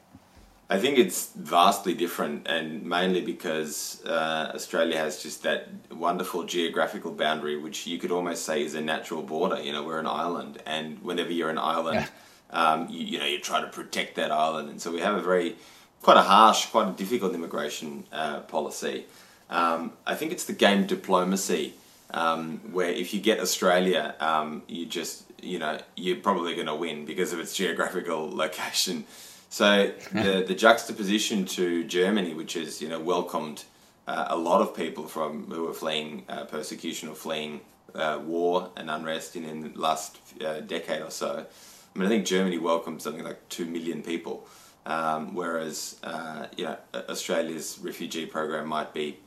I 0.69 0.79
think 0.79 0.97
it's 0.97 1.33
vastly 1.35 1.93
different, 1.93 2.47
and 2.47 2.83
mainly 2.85 3.19
because 3.19 4.01
uh, 4.05 4.53
Australia 4.55 4.97
has 4.97 5.21
just 5.21 5.43
that 5.43 5.67
wonderful 5.91 6.45
geographical 6.45 7.11
boundary, 7.11 7.57
which 7.57 7.85
you 7.85 7.97
could 7.97 8.09
almost 8.09 8.45
say 8.45 8.63
is 8.63 8.73
a 8.73 8.79
natural 8.79 9.21
border. 9.21 9.61
You 9.61 9.73
know, 9.73 9.83
we're 9.83 9.99
an 9.99 10.07
island, 10.07 10.63
and 10.65 11.01
whenever 11.03 11.29
you're 11.29 11.49
an 11.49 11.57
island, 11.57 12.07
um, 12.51 12.87
you, 12.89 12.99
you 13.05 13.19
know, 13.19 13.25
you 13.25 13.39
try 13.39 13.61
to 13.61 13.67
protect 13.67 14.15
that 14.15 14.31
island, 14.31 14.69
and 14.69 14.81
so 14.81 14.91
we 14.91 14.99
have 14.99 15.15
a 15.15 15.21
very, 15.21 15.55
quite 16.01 16.17
a 16.17 16.21
harsh, 16.21 16.67
quite 16.67 16.87
a 16.87 16.91
difficult 16.91 17.33
immigration 17.33 18.03
uh, 18.11 18.41
policy. 18.41 19.05
Um, 19.49 19.93
I 20.05 20.15
think 20.15 20.31
it's 20.31 20.45
the 20.45 20.53
game 20.53 20.87
diplomacy, 20.87 21.73
um, 22.13 22.59
where 22.71 22.89
if 22.89 23.13
you 23.13 23.21
get 23.21 23.39
Australia, 23.39 24.15
um, 24.19 24.63
you 24.67 24.85
just 24.85 25.23
you 25.41 25.59
know 25.59 25.79
you're 25.95 26.17
probably 26.17 26.55
going 26.55 26.67
to 26.67 26.75
win 26.75 27.05
because 27.05 27.33
of 27.33 27.39
its 27.39 27.55
geographical 27.55 28.29
location. 28.43 29.05
So 29.49 29.91
the 30.13 30.45
the 30.47 30.55
juxtaposition 30.55 31.45
to 31.57 31.83
Germany, 31.83 32.33
which 32.33 32.53
has 32.53 32.81
you 32.81 32.89
know 32.89 32.99
welcomed 32.99 33.65
uh, 34.07 34.27
a 34.29 34.37
lot 34.37 34.61
of 34.61 34.75
people 34.75 35.07
from 35.07 35.45
who 35.51 35.67
are 35.69 35.73
fleeing 35.73 36.23
uh, 36.29 36.45
persecution 36.45 37.09
or 37.09 37.15
fleeing 37.15 37.61
uh, 37.93 38.19
war 38.23 38.69
and 38.77 38.89
unrest 38.89 39.35
in, 39.35 39.45
in 39.45 39.61
the 39.61 39.79
last 39.79 40.17
uh, 40.43 40.61
decade 40.61 41.01
or 41.01 41.11
so. 41.11 41.45
I 41.95 41.99
mean, 41.99 42.05
I 42.05 42.09
think 42.09 42.25
Germany 42.25 42.57
welcomed 42.57 43.01
something 43.01 43.23
like 43.23 43.49
two 43.49 43.65
million 43.65 44.01
people, 44.01 44.47
um, 44.85 45.35
whereas 45.35 45.99
uh, 46.03 46.47
you 46.55 46.65
know 46.65 46.77
Australia's 46.93 47.79
refugee 47.81 48.25
program 48.25 48.67
might 48.67 48.93
be 48.93 49.17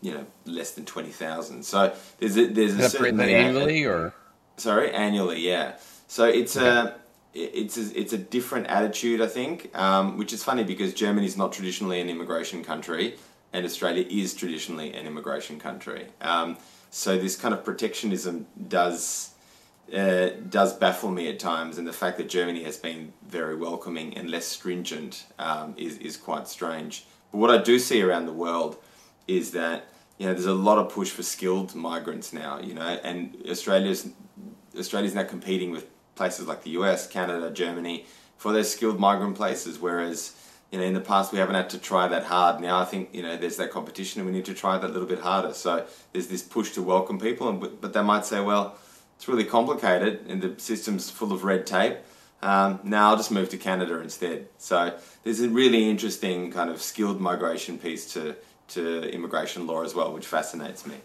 you 0.00 0.12
know 0.12 0.26
less 0.44 0.72
than 0.72 0.84
twenty 0.84 1.10
thousand. 1.10 1.64
So 1.64 1.94
there's 2.18 2.36
a, 2.36 2.46
there's 2.46 2.78
a 2.78 2.90
certain 2.90 3.20
annually 3.20 3.84
or 3.84 4.12
sorry 4.56 4.92
annually, 4.92 5.40
yeah. 5.40 5.76
So 6.06 6.24
it's 6.24 6.56
okay. 6.56 6.66
a 6.66 6.94
it's 7.34 7.78
a, 7.78 7.98
it's 7.98 8.12
a 8.12 8.18
different 8.18 8.66
attitude, 8.66 9.22
I 9.22 9.26
think, 9.26 9.76
um, 9.76 10.18
which 10.18 10.32
is 10.32 10.44
funny 10.44 10.64
because 10.64 10.92
Germany 10.92 11.26
is 11.26 11.36
not 11.36 11.52
traditionally 11.52 12.00
an 12.00 12.10
immigration 12.10 12.62
country, 12.62 13.16
and 13.52 13.64
Australia 13.64 14.04
is 14.08 14.34
traditionally 14.34 14.92
an 14.92 15.06
immigration 15.06 15.58
country. 15.58 16.08
Um, 16.20 16.58
so 16.90 17.16
this 17.16 17.36
kind 17.36 17.54
of 17.54 17.64
protectionism 17.64 18.46
does 18.68 19.31
uh, 19.94 20.30
does 20.48 20.72
baffle 20.74 21.10
me 21.10 21.28
at 21.28 21.38
times, 21.38 21.78
and 21.78 21.86
the 21.86 21.92
fact 21.92 22.16
that 22.18 22.28
Germany 22.28 22.62
has 22.64 22.76
been 22.76 23.12
very 23.26 23.56
welcoming 23.56 24.16
and 24.16 24.30
less 24.30 24.46
stringent 24.46 25.26
um, 25.38 25.74
is 25.76 25.98
is 25.98 26.16
quite 26.16 26.48
strange. 26.48 27.04
But 27.30 27.38
what 27.38 27.50
I 27.50 27.58
do 27.58 27.78
see 27.78 28.02
around 28.02 28.26
the 28.26 28.32
world 28.32 28.76
is 29.26 29.52
that 29.52 29.88
you 30.18 30.26
know 30.26 30.32
there's 30.32 30.46
a 30.46 30.54
lot 30.54 30.78
of 30.78 30.92
push 30.92 31.10
for 31.10 31.22
skilled 31.22 31.74
migrants 31.74 32.32
now. 32.32 32.60
You 32.60 32.74
know, 32.74 32.82
and 32.82 33.36
Australia's 33.48 34.08
Australia's 34.78 35.14
now 35.14 35.24
competing 35.24 35.70
with 35.70 35.86
places 36.14 36.46
like 36.46 36.62
the 36.62 36.70
US, 36.70 37.06
Canada, 37.06 37.50
Germany 37.50 38.06
for 38.36 38.52
those 38.52 38.72
skilled 38.72 38.98
migrant 38.98 39.36
places, 39.36 39.78
whereas 39.78 40.32
you 40.70 40.78
know 40.78 40.84
in 40.84 40.94
the 40.94 41.00
past 41.00 41.32
we 41.32 41.38
haven't 41.38 41.54
had 41.54 41.68
to 41.70 41.78
try 41.78 42.08
that 42.08 42.24
hard. 42.24 42.60
Now 42.60 42.78
I 42.78 42.84
think 42.84 43.10
you 43.12 43.22
know 43.22 43.36
there's 43.36 43.56
that 43.56 43.70
competition 43.70 44.20
and 44.20 44.28
we 44.30 44.34
need 44.34 44.46
to 44.46 44.54
try 44.54 44.78
that 44.78 44.88
a 44.88 44.92
little 44.92 45.08
bit 45.08 45.20
harder. 45.20 45.52
So 45.52 45.84
there's 46.12 46.28
this 46.28 46.42
push 46.42 46.70
to 46.72 46.82
welcome 46.82 47.18
people, 47.18 47.48
and 47.48 47.60
but 47.60 47.92
they 47.92 48.02
might 48.02 48.24
say, 48.24 48.40
well, 48.40 48.78
it's 49.22 49.28
really 49.28 49.44
complicated 49.44 50.26
and 50.28 50.42
the 50.42 50.58
system's 50.58 51.08
full 51.08 51.32
of 51.32 51.44
red 51.44 51.64
tape. 51.64 51.96
Um, 52.42 52.80
now 52.82 53.10
I'll 53.10 53.16
just 53.16 53.30
move 53.30 53.50
to 53.50 53.56
Canada 53.56 54.00
instead. 54.00 54.48
So 54.58 54.98
there's 55.22 55.40
a 55.40 55.48
really 55.48 55.88
interesting 55.88 56.50
kind 56.50 56.68
of 56.68 56.82
skilled 56.82 57.20
migration 57.20 57.78
piece 57.78 58.12
to 58.14 58.34
to 58.70 59.08
immigration 59.14 59.68
law 59.68 59.84
as 59.84 59.94
well, 59.94 60.12
which 60.12 60.26
fascinates 60.26 60.84
me. 60.86 60.96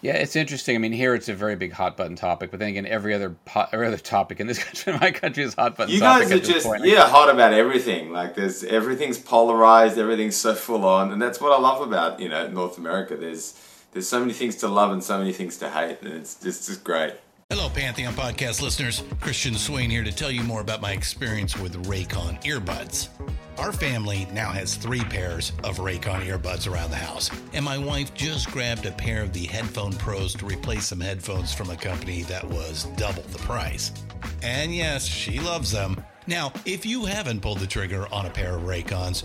Yeah, 0.00 0.12
it's 0.12 0.36
interesting. 0.36 0.76
I 0.76 0.78
mean, 0.78 0.92
here 0.92 1.12
it's 1.16 1.28
a 1.28 1.34
very 1.34 1.56
big 1.56 1.72
hot 1.72 1.96
button 1.96 2.14
topic, 2.14 2.52
but 2.52 2.60
then 2.60 2.68
again, 2.68 2.86
every 2.86 3.14
other 3.14 3.30
po- 3.46 3.66
every 3.72 3.88
other 3.88 3.98
topic 3.98 4.38
in 4.38 4.46
this 4.46 4.62
country, 4.64 4.92
my 4.92 5.10
country, 5.10 5.42
is 5.42 5.54
hot 5.54 5.76
button. 5.76 5.92
You 5.92 5.98
guys 5.98 6.30
are 6.30 6.38
just 6.38 6.66
point. 6.66 6.84
yeah 6.84 7.08
hot 7.08 7.28
about 7.28 7.52
everything. 7.52 8.12
Like 8.12 8.36
there's 8.36 8.62
everything's 8.62 9.18
polarized, 9.18 9.98
everything's 9.98 10.36
so 10.36 10.54
full 10.54 10.84
on, 10.84 11.10
and 11.10 11.20
that's 11.20 11.40
what 11.40 11.50
I 11.50 11.58
love 11.58 11.80
about 11.80 12.20
you 12.20 12.28
know 12.28 12.46
North 12.46 12.78
America. 12.78 13.16
There's 13.16 13.60
there's 13.96 14.06
so 14.06 14.20
many 14.20 14.34
things 14.34 14.56
to 14.56 14.68
love 14.68 14.92
and 14.92 15.02
so 15.02 15.16
many 15.16 15.32
things 15.32 15.56
to 15.56 15.70
hate, 15.70 15.96
and 16.02 16.12
it's 16.12 16.34
just, 16.34 16.66
just 16.66 16.84
great. 16.84 17.14
Hello, 17.48 17.70
Pantheon 17.70 18.12
podcast 18.12 18.60
listeners. 18.60 19.02
Christian 19.22 19.54
Swain 19.54 19.88
here 19.88 20.04
to 20.04 20.12
tell 20.12 20.30
you 20.30 20.42
more 20.42 20.60
about 20.60 20.82
my 20.82 20.92
experience 20.92 21.56
with 21.56 21.82
Raycon 21.86 22.42
earbuds. 22.42 23.08
Our 23.56 23.72
family 23.72 24.28
now 24.34 24.50
has 24.52 24.74
three 24.74 25.00
pairs 25.00 25.52
of 25.64 25.78
Raycon 25.78 26.26
earbuds 26.26 26.70
around 26.70 26.90
the 26.90 26.96
house, 26.96 27.30
and 27.54 27.64
my 27.64 27.78
wife 27.78 28.12
just 28.12 28.50
grabbed 28.50 28.84
a 28.84 28.92
pair 28.92 29.22
of 29.22 29.32
the 29.32 29.46
Headphone 29.46 29.94
Pros 29.94 30.34
to 30.34 30.44
replace 30.44 30.84
some 30.88 31.00
headphones 31.00 31.54
from 31.54 31.70
a 31.70 31.76
company 31.76 32.20
that 32.24 32.44
was 32.44 32.84
double 32.98 33.22
the 33.22 33.38
price. 33.38 33.92
And 34.42 34.74
yes, 34.74 35.06
she 35.06 35.40
loves 35.40 35.72
them. 35.72 36.04
Now, 36.26 36.52
if 36.66 36.84
you 36.84 37.06
haven't 37.06 37.40
pulled 37.40 37.60
the 37.60 37.66
trigger 37.66 38.12
on 38.12 38.26
a 38.26 38.30
pair 38.30 38.56
of 38.56 38.64
Raycons, 38.64 39.24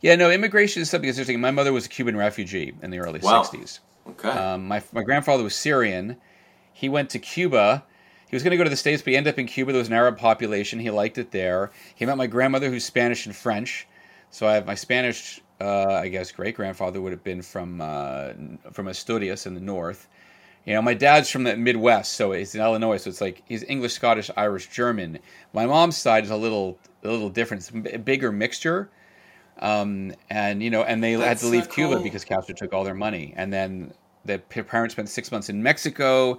Yeah, 0.00 0.16
no, 0.16 0.30
immigration 0.30 0.82
is 0.82 0.90
something 0.90 1.08
that's 1.08 1.18
interesting. 1.18 1.40
My 1.40 1.50
mother 1.50 1.72
was 1.72 1.86
a 1.86 1.88
Cuban 1.88 2.16
refugee 2.16 2.72
in 2.82 2.90
the 2.90 2.98
early 2.98 3.20
wow. 3.20 3.42
60s. 3.42 3.80
Okay. 4.10 4.28
Um, 4.28 4.66
my, 4.68 4.82
my 4.92 5.02
grandfather 5.02 5.42
was 5.42 5.54
Syrian. 5.54 6.16
He 6.72 6.88
went 6.88 7.10
to 7.10 7.18
Cuba. 7.18 7.84
He 8.28 8.36
was 8.36 8.42
going 8.42 8.50
to 8.50 8.56
go 8.56 8.64
to 8.64 8.70
the 8.70 8.76
States, 8.76 9.02
but 9.02 9.10
he 9.10 9.16
ended 9.16 9.34
up 9.34 9.38
in 9.38 9.46
Cuba. 9.46 9.72
There 9.72 9.78
was 9.78 9.88
an 9.88 9.94
Arab 9.94 10.18
population. 10.18 10.78
He 10.78 10.90
liked 10.90 11.18
it 11.18 11.30
there. 11.30 11.70
He 11.94 12.06
met 12.06 12.16
my 12.16 12.26
grandmother, 12.26 12.70
who's 12.70 12.84
Spanish 12.84 13.26
and 13.26 13.34
French. 13.34 13.86
So 14.30 14.46
I 14.46 14.54
have 14.54 14.66
my 14.66 14.74
Spanish, 14.74 15.40
uh, 15.60 15.94
I 15.94 16.08
guess, 16.08 16.30
great 16.30 16.54
grandfather 16.54 17.00
would 17.00 17.12
have 17.12 17.24
been 17.24 17.42
from 17.42 17.80
uh, 17.80 18.32
from 18.72 18.88
Asturias 18.88 19.46
in 19.46 19.54
the 19.54 19.60
north. 19.60 20.08
You 20.66 20.74
know, 20.74 20.82
my 20.82 20.92
dad's 20.92 21.30
from 21.30 21.44
the 21.44 21.56
Midwest, 21.56 22.12
so 22.12 22.32
he's 22.32 22.54
in 22.54 22.60
Illinois, 22.60 22.98
so 22.98 23.08
it's 23.08 23.22
like 23.22 23.42
he's 23.46 23.64
English, 23.64 23.94
Scottish, 23.94 24.30
Irish, 24.36 24.68
German. 24.68 25.18
My 25.54 25.64
mom's 25.64 25.96
side 25.96 26.24
is 26.24 26.30
a 26.30 26.36
little 26.36 26.78
a 27.02 27.08
little 27.08 27.30
different. 27.30 27.62
It's 27.62 27.94
a 27.94 27.98
bigger 27.98 28.30
mixture. 28.30 28.90
Um, 29.60 30.12
and 30.30 30.62
you 30.62 30.70
know, 30.70 30.82
and 30.82 31.02
they 31.02 31.12
had 31.12 31.38
to 31.38 31.46
leave 31.46 31.64
so 31.64 31.70
Cuba 31.70 31.94
cool. 31.94 32.02
because 32.02 32.24
Castro 32.24 32.54
took 32.54 32.72
all 32.72 32.84
their 32.84 32.94
money. 32.94 33.34
And 33.36 33.52
then 33.52 33.92
the 34.24 34.38
parents 34.38 34.94
spent 34.94 35.08
six 35.08 35.32
months 35.32 35.48
in 35.48 35.62
Mexico. 35.62 36.38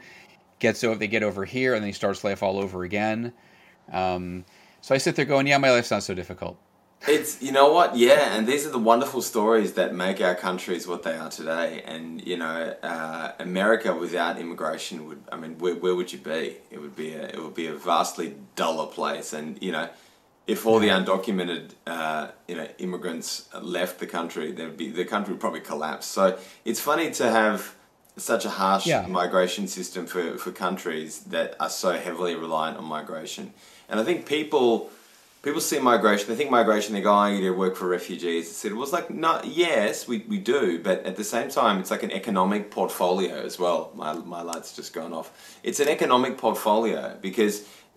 Gets 0.60 0.84
over, 0.84 1.00
they 1.00 1.08
get 1.08 1.24
over 1.24 1.46
here, 1.46 1.74
and 1.74 1.82
then 1.82 1.88
he 1.88 1.94
starts 1.94 2.24
life 2.24 2.44
all 2.44 2.60
over 2.60 2.84
again. 2.84 3.32
Um, 3.94 4.44
so 4.82 4.94
I 4.94 4.98
sit 4.98 5.16
there 5.16 5.24
going, 5.24 5.48
"Yeah, 5.48 5.58
my 5.58 5.72
life's 5.72 5.92
not 5.92 6.04
so 6.04 6.14
difficult." 6.14 6.58
It's 7.08 7.42
you 7.42 7.54
know 7.54 7.72
what, 7.72 7.96
yeah, 7.96 8.36
and 8.36 8.46
these 8.46 8.68
are 8.68 8.72
the 8.72 8.80
wonderful 8.80 9.22
stories 9.22 9.74
that 9.74 9.96
make 9.96 10.20
our 10.20 10.36
countries 10.36 10.86
what 10.86 11.04
they 11.04 11.16
are 11.16 11.30
today. 11.30 11.82
And 11.86 12.26
you 12.26 12.36
know, 12.36 12.76
uh, 12.84 13.32
America 13.40 13.96
without 13.96 14.38
immigration 14.38 15.08
would, 15.08 15.24
I 15.32 15.38
mean, 15.38 15.58
where, 15.60 15.76
where 15.76 15.96
would 15.96 16.12
you 16.12 16.20
be? 16.20 16.58
It 16.70 16.82
would 16.82 16.98
be 16.98 17.14
a, 17.14 17.24
it 17.24 17.42
would 17.42 17.54
be 17.54 17.68
a 17.68 17.74
vastly 17.74 18.36
duller 18.58 18.88
place. 18.88 19.32
And 19.32 19.62
you 19.64 19.72
know, 19.72 19.88
if 20.53 20.65
all 20.65 20.79
the 20.79 20.89
undocumented, 21.00 21.65
uh, 21.86 22.29
you 22.48 22.56
know, 22.56 22.68
immigrants 22.79 23.48
left 23.62 24.00
the 24.00 24.08
country, 24.08 24.51
there'd 24.51 24.77
be 24.86 24.89
the 24.89 25.06
country 25.06 25.32
would 25.34 25.39
probably 25.46 25.60
collapse. 25.72 26.06
So 26.08 26.24
it's 26.65 26.79
funny 26.79 27.12
to 27.22 27.25
have 27.29 27.75
such 28.18 28.44
a 28.46 28.50
harsh 28.50 28.86
Yeah. 28.88 29.06
migration 29.08 29.68
system 29.68 30.08
for, 30.08 30.38
for 30.44 30.51
countries 30.51 31.12
that 31.36 31.50
are 31.60 31.70
so 31.70 31.91
heavily 32.06 32.34
reliant 32.36 32.77
on 32.77 32.86
migration. 32.86 33.53
And 33.89 34.00
I 34.00 34.03
think 34.03 34.25
people 34.25 34.89
people 35.41 35.62
see 35.62 35.79
migration, 35.79 36.27
they 36.29 36.36
think 36.36 36.51
migration, 36.51 36.94
they 36.96 37.01
go, 37.01 37.13
oh, 37.13 37.27
you 37.27 37.39
do 37.48 37.53
work 37.53 37.75
for 37.77 37.88
refugees. 37.88 38.46
I 38.50 38.51
said, 38.51 38.74
well, 38.74 38.84
it's 38.84 38.91
like, 39.00 39.10
no, 39.10 39.39
yes, 39.46 40.06
we, 40.10 40.18
we 40.27 40.38
do, 40.38 40.63
but 40.88 40.98
at 41.06 41.15
the 41.15 41.24
same 41.24 41.50
time, 41.50 41.79
it's 41.79 41.91
like 41.96 42.03
an 42.03 42.12
economic 42.12 42.72
portfolio 42.72 43.36
as 43.50 43.58
well. 43.58 43.79
My, 43.96 44.12
my 44.36 44.41
light's 44.41 44.75
just 44.75 44.91
gone 44.94 45.13
off. 45.13 45.27
It's 45.63 45.79
an 45.79 45.88
economic 45.88 46.38
portfolio 46.38 47.18
because 47.22 47.56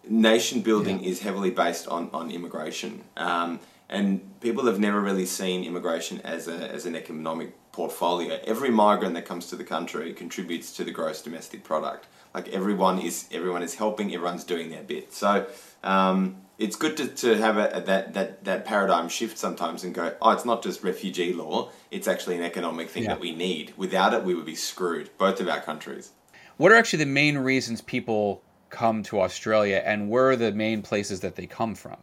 nation 0.08 0.60
building 0.60 1.02
is 1.04 1.20
heavily 1.20 1.50
based 1.50 1.86
on, 1.88 2.10
on 2.12 2.30
immigration. 2.30 3.04
Um, 3.16 3.60
and 3.88 4.40
people 4.40 4.66
have 4.66 4.78
never 4.80 5.00
really 5.00 5.26
seen 5.26 5.64
immigration 5.64 6.20
as, 6.22 6.48
a, 6.48 6.72
as 6.72 6.86
an 6.86 6.96
economic 6.96 7.54
portfolio. 7.72 8.38
Every 8.44 8.70
migrant 8.70 9.14
that 9.14 9.26
comes 9.26 9.48
to 9.48 9.56
the 9.56 9.64
country 9.64 10.12
contributes 10.14 10.72
to 10.76 10.84
the 10.84 10.90
gross 10.90 11.22
domestic 11.22 11.62
product. 11.62 12.06
Like 12.34 12.48
everyone 12.48 12.98
is, 12.98 13.28
everyone 13.30 13.62
is 13.62 13.74
helping, 13.74 14.14
everyone's 14.14 14.44
doing 14.44 14.70
their 14.70 14.82
bit. 14.82 15.12
So 15.12 15.46
um, 15.84 16.36
it's 16.58 16.76
good 16.76 16.96
to, 16.96 17.08
to 17.08 17.36
have 17.36 17.58
a, 17.58 17.82
that, 17.84 18.14
that, 18.14 18.44
that 18.44 18.64
paradigm 18.64 19.08
shift 19.08 19.36
sometimes 19.36 19.84
and 19.84 19.94
go, 19.94 20.14
oh, 20.22 20.30
it's 20.30 20.46
not 20.46 20.62
just 20.62 20.82
refugee 20.82 21.34
law, 21.34 21.70
it's 21.90 22.08
actually 22.08 22.36
an 22.36 22.42
economic 22.42 22.88
thing 22.88 23.04
Yeah. 23.04 23.10
that 23.10 23.20
we 23.20 23.34
need. 23.34 23.74
Without 23.76 24.14
it, 24.14 24.24
we 24.24 24.34
would 24.34 24.46
be 24.46 24.54
screwed, 24.54 25.10
both 25.18 25.40
of 25.40 25.48
our 25.48 25.60
countries. 25.60 26.12
What 26.56 26.72
are 26.72 26.76
actually 26.76 27.04
the 27.04 27.10
main 27.10 27.36
reasons 27.38 27.80
people 27.82 28.42
come 28.72 29.04
to 29.04 29.20
Australia, 29.20 29.80
and 29.84 30.10
where 30.10 30.30
are 30.30 30.36
the 30.36 30.50
main 30.50 30.82
places 30.82 31.20
that 31.20 31.36
they 31.36 31.46
come 31.46 31.76
from? 31.76 31.98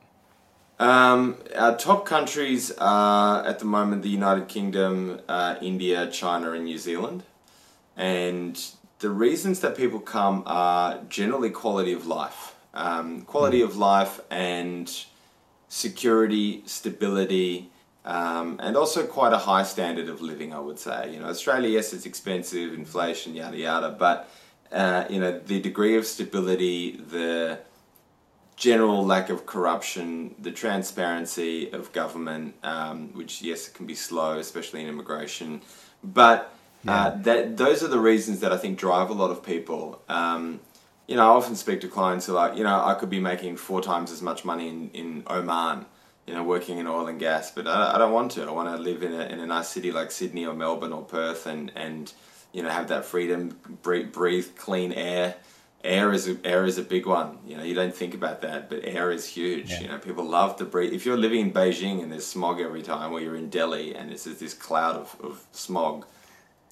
Um, 0.79 1.35
our 1.57 1.75
top 1.75 2.05
countries 2.05 2.71
are 2.77 3.45
at 3.45 3.59
the 3.59 3.65
moment 3.65 4.01
the 4.01 4.09
United 4.09 4.47
Kingdom, 4.47 5.19
uh, 5.27 5.55
India, 5.61 6.09
China, 6.09 6.53
and 6.53 6.63
New 6.63 6.77
Zealand. 6.77 7.23
And 7.97 8.57
the 8.99 9.09
reasons 9.09 9.59
that 9.59 9.75
people 9.75 9.99
come 9.99 10.43
are 10.45 11.01
generally 11.09 11.49
quality 11.49 11.91
of 11.91 12.07
life. 12.07 12.55
Um, 12.73 13.23
quality 13.23 13.61
of 13.61 13.75
life 13.75 14.21
and 14.31 14.89
security, 15.67 16.63
stability, 16.65 17.69
um, 18.05 18.57
and 18.63 18.77
also 18.77 19.05
quite 19.05 19.33
a 19.33 19.37
high 19.37 19.63
standard 19.63 20.07
of 20.07 20.21
living, 20.21 20.53
I 20.53 20.59
would 20.59 20.79
say. 20.79 21.13
You 21.13 21.19
know, 21.19 21.27
Australia, 21.27 21.69
yes, 21.69 21.91
it's 21.91 22.05
expensive, 22.05 22.73
inflation, 22.73 23.35
yada 23.35 23.57
yada, 23.57 23.89
but 23.89 24.29
uh, 24.71 25.05
you 25.09 25.19
know, 25.19 25.39
the 25.39 25.59
degree 25.59 25.97
of 25.97 26.05
stability, 26.05 26.97
the 26.97 27.59
general 28.55 29.05
lack 29.05 29.29
of 29.29 29.45
corruption, 29.45 30.35
the 30.37 30.51
transparency 30.51 31.71
of 31.71 31.91
government, 31.93 32.55
um, 32.63 33.09
which 33.13 33.41
yes, 33.41 33.67
it 33.67 33.73
can 33.73 33.85
be 33.85 33.95
slow, 33.95 34.37
especially 34.37 34.81
in 34.81 34.87
immigration, 34.87 35.61
but 36.03 36.53
uh, 36.87 37.11
that 37.11 37.57
those 37.57 37.83
are 37.83 37.87
the 37.87 37.99
reasons 37.99 38.39
that 38.39 38.53
I 38.53 38.57
think 38.57 38.77
drive 38.77 39.09
a 39.09 39.13
lot 39.13 39.31
of 39.31 39.43
people. 39.43 40.01
Um, 40.07 40.59
you 41.07 41.15
know, 41.15 41.23
I 41.23 41.35
often 41.35 41.55
speak 41.55 41.81
to 41.81 41.87
clients 41.87 42.27
who 42.27 42.33
are 42.37 42.49
like, 42.49 42.57
you 42.57 42.63
know, 42.63 42.83
I 42.83 42.93
could 42.93 43.09
be 43.09 43.19
making 43.19 43.57
four 43.57 43.81
times 43.81 44.11
as 44.11 44.21
much 44.21 44.45
money 44.45 44.69
in, 44.69 44.89
in 44.91 45.23
Oman, 45.27 45.85
you 46.27 46.33
know, 46.33 46.43
working 46.43 46.77
in 46.77 46.87
oil 46.87 47.07
and 47.07 47.19
gas, 47.19 47.51
but 47.51 47.67
I, 47.67 47.95
I 47.95 47.97
don't 47.97 48.13
want 48.13 48.31
to. 48.33 48.43
I 48.43 48.51
want 48.51 48.69
to 48.69 48.81
live 48.81 49.03
in 49.03 49.13
a, 49.13 49.25
in 49.25 49.39
a 49.39 49.47
nice 49.47 49.69
city 49.69 49.91
like 49.91 50.11
Sydney 50.11 50.45
or 50.45 50.53
Melbourne 50.53 50.93
or 50.93 51.01
Perth 51.01 51.47
and, 51.47 51.71
and 51.75 52.13
you 52.53 52.63
know, 52.63 52.69
have 52.69 52.87
that 52.89 53.05
freedom, 53.05 53.57
breathe, 53.81 54.11
breathe 54.11 54.47
clean 54.55 54.91
air. 54.91 55.35
Air 55.81 56.11
is 56.11 56.27
a, 56.27 56.37
air 56.43 56.65
is 56.65 56.77
a 56.77 56.81
big 56.81 57.05
one. 57.05 57.37
You 57.47 57.55
know, 57.55 57.63
you 57.63 57.73
don't 57.73 57.95
think 57.95 58.13
about 58.13 58.41
that, 58.41 58.69
but 58.69 58.81
air 58.83 59.11
is 59.11 59.25
huge. 59.25 59.71
You 59.79 59.87
know, 59.87 59.97
people 59.97 60.25
love 60.25 60.57
to 60.57 60.65
breathe. 60.65 60.91
If 60.91 61.05
you're 61.05 61.17
living 61.17 61.39
in 61.39 61.53
Beijing 61.53 62.03
and 62.03 62.11
there's 62.11 62.25
smog 62.25 62.59
every 62.59 62.81
time, 62.81 63.13
or 63.13 63.21
you're 63.21 63.37
in 63.37 63.49
Delhi 63.49 63.95
and 63.95 64.11
it's 64.11 64.25
just 64.25 64.41
this 64.41 64.53
cloud 64.53 64.97
of, 64.97 65.15
of 65.23 65.45
smog, 65.53 66.05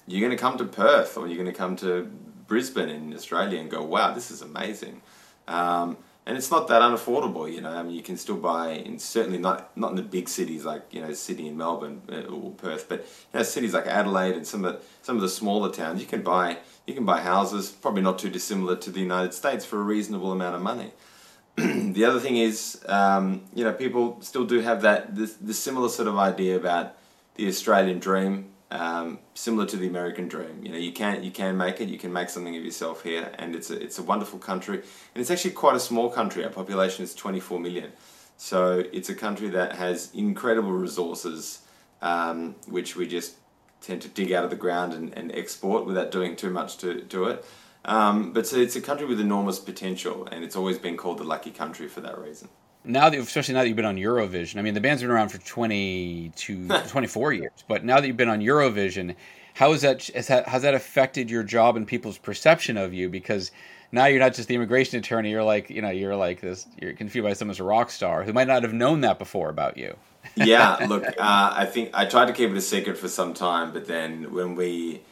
you're 0.06 0.20
going 0.20 0.36
to 0.36 0.40
come 0.40 0.58
to 0.58 0.64
Perth 0.64 1.16
or 1.16 1.26
you're 1.26 1.36
going 1.36 1.50
to 1.50 1.56
come 1.56 1.76
to 1.76 2.10
Brisbane 2.46 2.88
in 2.88 3.14
Australia 3.14 3.60
and 3.60 3.70
go, 3.70 3.82
wow, 3.82 4.12
this 4.12 4.30
is 4.30 4.42
amazing. 4.42 5.00
Um, 5.46 5.96
and 6.28 6.36
it's 6.36 6.50
not 6.50 6.68
that 6.68 6.82
unaffordable, 6.82 7.50
you 7.50 7.62
know. 7.62 7.70
I 7.70 7.82
mean, 7.82 7.96
you 7.96 8.02
can 8.02 8.18
still 8.18 8.36
buy, 8.36 8.72
in 8.72 8.98
certainly 8.98 9.38
not 9.38 9.74
not 9.78 9.90
in 9.90 9.96
the 9.96 10.02
big 10.02 10.28
cities 10.28 10.62
like 10.62 10.82
you 10.90 11.00
know 11.00 11.10
Sydney 11.14 11.48
and 11.48 11.56
Melbourne 11.56 12.02
uh, 12.12 12.30
or 12.30 12.50
Perth, 12.50 12.86
but 12.86 13.00
you 13.00 13.38
know 13.38 13.42
cities 13.42 13.72
like 13.72 13.86
Adelaide 13.86 14.34
and 14.34 14.46
some 14.46 14.66
of 14.66 14.84
some 15.00 15.16
of 15.16 15.22
the 15.22 15.30
smaller 15.30 15.72
towns, 15.72 16.02
you 16.02 16.06
can 16.06 16.20
buy 16.20 16.58
you 16.86 16.92
can 16.92 17.06
buy 17.06 17.22
houses 17.22 17.70
probably 17.70 18.02
not 18.02 18.18
too 18.18 18.28
dissimilar 18.28 18.76
to 18.76 18.90
the 18.90 19.00
United 19.00 19.32
States 19.32 19.64
for 19.64 19.80
a 19.80 19.82
reasonable 19.82 20.30
amount 20.30 20.54
of 20.54 20.60
money. 20.60 20.92
the 21.56 22.04
other 22.04 22.20
thing 22.20 22.36
is, 22.36 22.84
um, 22.86 23.40
you 23.54 23.64
know, 23.64 23.72
people 23.72 24.18
still 24.20 24.44
do 24.44 24.60
have 24.60 24.82
that 24.82 25.16
the, 25.16 25.34
the 25.40 25.54
similar 25.54 25.88
sort 25.88 26.08
of 26.08 26.18
idea 26.18 26.56
about 26.56 26.94
the 27.36 27.48
Australian 27.48 28.00
dream, 28.00 28.50
um, 28.70 29.18
similar 29.34 29.66
to 29.66 29.76
the 29.76 29.86
American 29.86 30.28
dream. 30.28 30.60
You 30.62 30.72
know, 30.72 30.78
you 30.78 30.92
can 30.92 31.22
you 31.22 31.30
can 31.30 31.56
make 31.56 31.80
it. 31.80 31.88
You 31.88 31.98
can 31.98 32.12
make 32.12 32.28
something 32.28 32.54
of 32.56 32.64
yourself 32.64 33.02
here, 33.02 33.32
and 33.38 33.54
it's 33.54 33.70
a 33.70 33.80
it's 33.82 33.98
a 33.98 34.02
wonderful 34.02 34.38
country, 34.38 34.76
and 34.76 35.20
it's 35.20 35.30
actually 35.30 35.52
quite 35.52 35.76
a 35.76 35.80
small 35.80 36.10
country. 36.10 36.44
Our 36.44 36.50
population 36.50 37.04
is 37.04 37.14
24 37.14 37.60
million, 37.60 37.92
so 38.36 38.84
it's 38.92 39.08
a 39.08 39.14
country 39.14 39.48
that 39.50 39.76
has 39.76 40.10
incredible 40.14 40.72
resources, 40.72 41.62
um, 42.02 42.56
which 42.66 42.94
we 42.96 43.06
just 43.06 43.36
tend 43.80 44.02
to 44.02 44.08
dig 44.08 44.32
out 44.32 44.44
of 44.44 44.50
the 44.50 44.56
ground 44.56 44.92
and, 44.92 45.16
and 45.16 45.32
export 45.34 45.86
without 45.86 46.10
doing 46.10 46.36
too 46.36 46.50
much 46.50 46.76
to, 46.78 47.02
to 47.02 47.24
it. 47.24 47.44
Um, 47.84 48.32
but 48.32 48.46
so 48.46 48.56
it's 48.56 48.76
a 48.76 48.80
country 48.80 49.06
with 49.06 49.20
enormous 49.20 49.58
potential, 49.58 50.26
and 50.30 50.44
it's 50.44 50.56
always 50.56 50.78
been 50.78 50.96
called 50.96 51.18
the 51.18 51.24
lucky 51.24 51.50
country 51.50 51.88
for 51.88 52.00
that 52.00 52.18
reason. 52.18 52.48
Now 52.84 53.10
that, 53.10 53.18
especially 53.18 53.54
now 53.54 53.60
that 53.60 53.68
you've 53.68 53.76
been 53.76 53.84
on 53.84 53.96
Eurovision, 53.96 54.56
I 54.56 54.62
mean, 54.62 54.74
the 54.74 54.80
band's 54.80 55.02
been 55.02 55.10
around 55.10 55.28
for 55.30 55.38
22, 55.38 56.68
24 56.88 57.32
years, 57.32 57.50
but 57.66 57.84
now 57.84 58.00
that 58.00 58.06
you've 58.06 58.16
been 58.16 58.28
on 58.28 58.40
Eurovision, 58.40 59.14
how 59.54 59.72
is 59.72 59.82
that, 59.82 60.06
has 60.06 60.28
that, 60.28 60.48
has 60.48 60.62
that 60.62 60.74
affected 60.74 61.30
your 61.30 61.42
job 61.42 61.76
and 61.76 61.86
people's 61.86 62.18
perception 62.18 62.76
of 62.76 62.94
you? 62.94 63.08
Because 63.08 63.50
now 63.90 64.06
you're 64.06 64.20
not 64.20 64.34
just 64.34 64.48
the 64.48 64.54
immigration 64.54 64.98
attorney, 64.98 65.30
you're 65.30 65.42
like, 65.42 65.70
you 65.70 65.82
know, 65.82 65.90
you're 65.90 66.16
like 66.16 66.40
this, 66.40 66.66
you're 66.80 66.92
confused 66.92 67.24
by 67.24 67.32
someone 67.32 67.52
as 67.52 67.60
a 67.60 67.64
rock 67.64 67.90
star 67.90 68.22
who 68.22 68.32
might 68.32 68.46
not 68.46 68.62
have 68.62 68.72
known 68.72 69.00
that 69.00 69.18
before 69.18 69.48
about 69.48 69.76
you. 69.76 69.96
yeah, 70.36 70.84
look, 70.88 71.04
uh, 71.04 71.12
I 71.18 71.66
think 71.66 71.90
I 71.94 72.04
tried 72.04 72.26
to 72.26 72.32
keep 72.32 72.50
it 72.50 72.56
a 72.56 72.60
secret 72.60 72.98
for 72.98 73.08
some 73.08 73.34
time, 73.34 73.72
but 73.72 73.86
then 73.86 74.32
when 74.32 74.54
we 74.54 75.02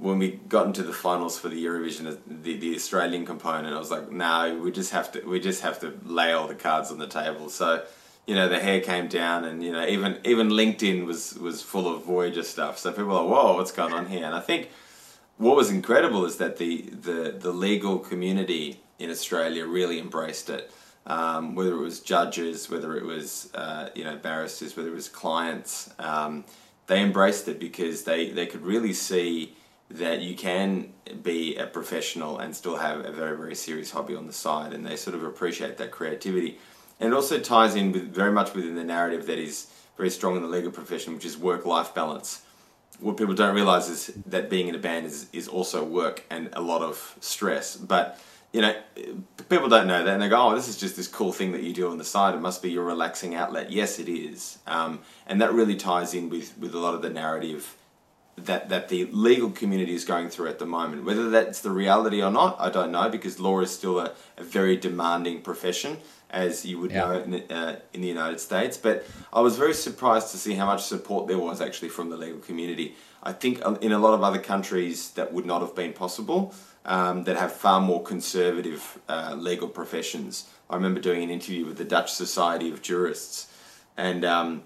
when 0.00 0.18
we 0.18 0.32
got 0.48 0.66
into 0.66 0.82
the 0.82 0.92
finals 0.92 1.38
for 1.38 1.48
the 1.48 1.64
Eurovision, 1.64 2.18
the, 2.26 2.56
the 2.56 2.74
Australian 2.74 3.26
component, 3.26 3.74
I 3.74 3.78
was 3.78 3.90
like, 3.90 4.10
no, 4.10 4.58
we 4.62 4.72
just 4.72 4.92
have 4.92 5.12
to 5.12 5.20
we 5.26 5.40
just 5.40 5.62
have 5.62 5.78
to 5.80 5.98
lay 6.04 6.32
all 6.32 6.48
the 6.48 6.54
cards 6.54 6.90
on 6.90 6.98
the 6.98 7.06
table. 7.06 7.48
So, 7.48 7.84
you 8.26 8.34
know, 8.34 8.48
the 8.48 8.58
hair 8.58 8.80
came 8.80 9.08
down, 9.08 9.44
and 9.44 9.62
you 9.62 9.72
know, 9.72 9.86
even 9.86 10.18
even 10.24 10.48
LinkedIn 10.48 11.04
was 11.04 11.34
was 11.34 11.62
full 11.62 11.92
of 11.94 12.04
Voyager 12.04 12.42
stuff. 12.42 12.78
So 12.78 12.90
people 12.90 13.12
are, 13.12 13.22
like, 13.22 13.32
whoa, 13.32 13.56
what's 13.56 13.72
going 13.72 13.92
on 13.92 14.06
here? 14.06 14.24
And 14.24 14.34
I 14.34 14.40
think 14.40 14.70
what 15.36 15.56
was 15.56 15.70
incredible 15.70 16.24
is 16.24 16.36
that 16.36 16.56
the 16.56 16.82
the 16.82 17.36
the 17.38 17.52
legal 17.52 17.98
community 17.98 18.80
in 18.98 19.10
Australia 19.10 19.66
really 19.66 19.98
embraced 19.98 20.50
it 20.50 20.72
um, 21.06 21.54
whether 21.54 21.72
it 21.72 21.80
was 21.80 22.00
judges, 22.00 22.70
whether 22.70 22.96
it 22.96 23.04
was 23.04 23.50
uh, 23.54 23.88
you 23.94 24.04
know 24.04 24.16
barristers, 24.16 24.76
whether 24.76 24.88
it 24.90 24.94
was 24.94 25.08
clients, 25.08 25.90
um, 25.98 26.44
they 26.86 27.02
embraced 27.02 27.48
it 27.48 27.58
because 27.58 28.04
they, 28.04 28.30
they 28.30 28.46
could 28.46 28.62
really 28.62 28.92
see 28.92 29.54
that 29.90 30.20
you 30.20 30.36
can 30.36 30.92
be 31.22 31.56
a 31.56 31.66
professional 31.66 32.38
and 32.38 32.54
still 32.54 32.76
have 32.76 33.04
a 33.04 33.12
very 33.12 33.36
very 33.36 33.54
serious 33.54 33.90
hobby 33.90 34.14
on 34.14 34.26
the 34.26 34.32
side, 34.32 34.72
and 34.72 34.86
they 34.86 34.96
sort 34.96 35.16
of 35.16 35.24
appreciate 35.24 35.76
that 35.78 35.90
creativity. 35.90 36.58
And 37.00 37.12
it 37.12 37.16
also 37.16 37.40
ties 37.40 37.74
in 37.74 37.92
with 37.92 38.12
very 38.14 38.30
much 38.30 38.54
within 38.54 38.74
the 38.74 38.84
narrative 38.84 39.26
that 39.26 39.38
is 39.38 39.66
very 39.96 40.10
strong 40.10 40.36
in 40.36 40.42
the 40.42 40.48
legal 40.48 40.70
profession, 40.70 41.14
which 41.14 41.24
is 41.24 41.36
work 41.36 41.66
life 41.66 41.94
balance. 41.94 42.42
What 43.00 43.16
people 43.16 43.34
don't 43.34 43.54
realize 43.54 43.88
is 43.88 44.12
that 44.26 44.50
being 44.50 44.68
in 44.68 44.74
a 44.74 44.78
band 44.78 45.06
is, 45.06 45.26
is 45.32 45.48
also 45.48 45.82
work 45.82 46.24
and 46.30 46.50
a 46.52 46.60
lot 46.60 46.82
of 46.82 47.16
stress, 47.20 47.76
but 47.76 48.20
you 48.52 48.60
know, 48.60 48.74
people 49.48 49.68
don't 49.68 49.86
know 49.86 50.02
that, 50.04 50.12
and 50.12 50.22
they 50.22 50.28
go, 50.28 50.48
"Oh, 50.48 50.54
this 50.56 50.66
is 50.68 50.76
just 50.76 50.96
this 50.96 51.06
cool 51.06 51.32
thing 51.32 51.52
that 51.52 51.62
you 51.62 51.72
do 51.72 51.88
on 51.90 51.98
the 51.98 52.04
side. 52.04 52.34
It 52.34 52.40
must 52.40 52.62
be 52.62 52.70
your 52.70 52.84
relaxing 52.84 53.34
outlet." 53.34 53.70
Yes, 53.70 53.98
it 53.98 54.08
is, 54.08 54.58
um, 54.66 55.00
and 55.26 55.40
that 55.40 55.52
really 55.52 55.76
ties 55.76 56.14
in 56.14 56.28
with 56.28 56.58
with 56.58 56.74
a 56.74 56.78
lot 56.78 56.94
of 56.94 57.02
the 57.02 57.10
narrative 57.10 57.76
that 58.46 58.68
that 58.68 58.88
the 58.88 59.06
legal 59.12 59.50
community 59.50 59.94
is 59.94 60.04
going 60.04 60.28
through 60.30 60.48
at 60.48 60.58
the 60.58 60.66
moment. 60.66 61.04
Whether 61.04 61.30
that's 61.30 61.60
the 61.60 61.70
reality 61.70 62.22
or 62.22 62.30
not, 62.30 62.56
I 62.58 62.70
don't 62.70 62.92
know, 62.92 63.08
because 63.08 63.38
law 63.38 63.60
is 63.60 63.70
still 63.70 63.98
a, 64.00 64.12
a 64.36 64.42
very 64.42 64.76
demanding 64.76 65.42
profession, 65.42 65.98
as 66.30 66.64
you 66.64 66.78
would 66.80 66.90
Yeah. 66.92 67.00
know 67.06 67.12
in, 67.20 67.34
uh, 67.50 67.76
in 67.92 68.00
the 68.00 68.08
United 68.08 68.40
States. 68.40 68.76
But 68.76 69.06
I 69.32 69.40
was 69.40 69.56
very 69.56 69.74
surprised 69.74 70.30
to 70.32 70.38
see 70.38 70.54
how 70.54 70.66
much 70.66 70.82
support 70.82 71.28
there 71.28 71.38
was 71.38 71.60
actually 71.60 71.90
from 71.90 72.10
the 72.10 72.16
legal 72.16 72.38
community. 72.38 72.94
I 73.22 73.32
think 73.32 73.64
uh, 73.64 73.74
in 73.80 73.92
a 73.92 73.98
lot 73.98 74.14
of 74.14 74.22
other 74.22 74.38
countries 74.40 75.10
that 75.10 75.32
would 75.32 75.46
not 75.46 75.60
have 75.60 75.74
been 75.74 75.92
possible, 75.92 76.54
um, 76.84 77.24
that 77.24 77.36
have 77.36 77.52
far 77.52 77.80
more 77.80 78.02
conservative 78.02 78.98
uh, 79.08 79.34
legal 79.36 79.68
professions. 79.68 80.48
I 80.70 80.76
remember 80.76 81.00
doing 81.00 81.22
an 81.22 81.30
interview 81.30 81.66
with 81.66 81.76
the 81.76 81.84
Dutch 81.84 82.10
Society 82.12 82.70
of 82.70 82.80
Jurists, 82.80 83.52
and 83.96 84.24
um, 84.24 84.62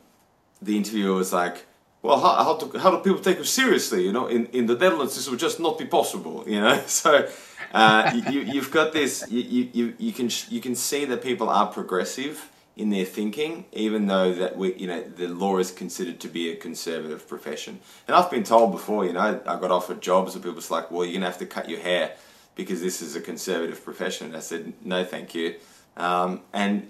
the 0.62 0.76
interviewer 0.76 1.14
was 1.16 1.32
like, 1.32 1.66
"Well, 2.04 2.20
how, 2.20 2.44
how, 2.44 2.56
do, 2.58 2.78
how 2.78 2.90
do 2.90 2.98
people 2.98 3.18
take 3.18 3.38
you 3.38 3.44
seriously? 3.44 4.04
You 4.04 4.12
know, 4.12 4.26
in, 4.26 4.44
in 4.52 4.66
the 4.66 4.74
Netherlands, 4.74 5.16
this 5.16 5.26
would 5.30 5.38
just 5.38 5.58
not 5.58 5.78
be 5.78 5.86
possible. 5.86 6.44
You 6.46 6.60
know, 6.60 6.82
so 6.86 7.26
uh, 7.72 8.20
you, 8.30 8.40
you've 8.40 8.70
got 8.70 8.92
this. 8.92 9.24
You, 9.30 9.40
you, 9.72 9.94
you, 9.96 10.12
can 10.12 10.28
you 10.50 10.60
can 10.60 10.74
see 10.74 11.06
that 11.06 11.22
people 11.22 11.48
are 11.48 11.66
progressive 11.66 12.50
in 12.76 12.90
their 12.90 13.06
thinking, 13.06 13.64
even 13.72 14.06
though 14.06 14.34
that 14.34 14.58
we, 14.58 14.74
you 14.74 14.86
know, 14.86 15.00
the 15.00 15.28
law 15.28 15.56
is 15.56 15.70
considered 15.70 16.20
to 16.20 16.28
be 16.28 16.50
a 16.50 16.56
conservative 16.56 17.26
profession. 17.26 17.80
And 18.06 18.14
I've 18.14 18.30
been 18.30 18.44
told 18.44 18.72
before, 18.72 19.06
you 19.06 19.14
know, 19.14 19.40
I 19.46 19.58
got 19.58 19.70
offered 19.70 20.02
jobs, 20.02 20.34
and 20.34 20.44
people's 20.44 20.70
like, 20.70 20.90
"Well, 20.90 21.06
you're 21.06 21.14
gonna 21.14 21.26
have 21.26 21.38
to 21.38 21.46
cut 21.46 21.70
your 21.70 21.80
hair 21.80 22.12
because 22.54 22.82
this 22.82 23.00
is 23.00 23.16
a 23.16 23.20
conservative 23.22 23.82
profession." 23.82 24.26
And 24.26 24.36
I 24.36 24.40
said, 24.40 24.74
"No, 24.84 25.06
thank 25.06 25.34
you." 25.34 25.54
Um, 25.96 26.42
and 26.52 26.86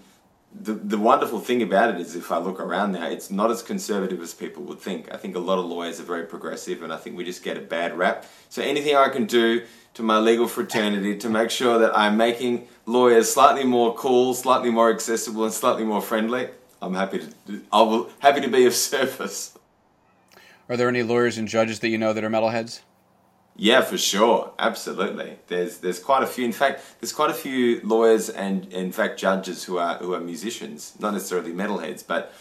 the, 0.61 0.73
the 0.73 0.99
wonderful 0.99 1.40
thing 1.40 1.62
about 1.62 1.95
it 1.95 2.01
is 2.01 2.14
if 2.14 2.31
I 2.31 2.38
look 2.38 2.61
around 2.61 2.93
now, 2.93 3.09
it's 3.09 3.31
not 3.31 3.51
as 3.51 3.62
conservative 3.62 4.21
as 4.21 4.35
people 4.35 4.62
would 4.64 4.79
think. 4.79 5.12
I 5.12 5.17
think 5.17 5.35
a 5.35 5.40
lot 5.40 5.59
of 5.59 5.64
lawyers 5.64 5.99
are 5.99 6.05
very 6.05 6.25
progressive 6.25 6.83
and 6.83 6.93
I 6.93 6.97
think 6.97 7.17
we 7.17 7.25
just 7.25 7.43
get 7.43 7.57
a 7.57 7.61
bad 7.61 7.97
rap. 7.99 8.25
So 8.49 8.62
anything 8.62 8.95
I 8.95 9.09
can 9.09 9.27
do 9.27 9.64
to 9.95 10.03
my 10.03 10.19
legal 10.19 10.47
fraternity 10.47 11.17
to 11.19 11.29
make 11.29 11.51
sure 11.51 11.79
that 11.79 11.97
I'm 11.97 12.17
making 12.17 12.69
lawyers 12.87 13.33
slightly 13.33 13.64
more 13.64 13.95
cool, 13.95 14.33
slightly 14.35 14.71
more 14.71 14.90
accessible 14.90 15.45
and 15.45 15.53
slightly 15.53 15.85
more 15.85 16.01
friendly, 16.01 16.49
I'm 16.81 16.95
happy 16.95 17.21
to 17.47 17.62
I 17.73 17.83
will 17.83 18.11
happy 18.21 18.40
to 18.40 18.49
be 18.49 18.67
of 18.67 18.75
service. 18.90 19.59
Are 20.69 20.77
there 20.77 20.88
any 20.88 21.03
lawyers 21.03 21.37
and 21.37 21.49
judges 21.49 21.81
that 21.81 21.88
you 21.88 21.99
know 21.99 22.12
that 22.12 22.25
are 22.25 22.31
metalheads? 22.31 22.81
Yeah, 23.57 23.83
for 23.83 23.97
sure, 23.97 24.53
absolutely. 24.59 25.38
There's 25.47 25.79
there's 25.79 26.01
quite 26.01 26.25
a 26.25 26.27
few. 26.27 26.45
In 26.45 26.53
fact, 26.53 26.83
there's 27.01 27.12
quite 27.12 27.31
a 27.31 27.35
few 27.35 27.81
lawyers 27.85 28.29
and 28.29 28.73
in 28.73 28.90
fact 28.90 29.19
judges 29.19 29.64
who 29.64 29.79
are 29.79 29.97
who 29.99 30.12
are 30.14 30.21
musicians, 30.21 30.95
not 30.99 31.12
necessarily 31.12 31.53
metalheads, 31.53 32.05
but 32.05 32.33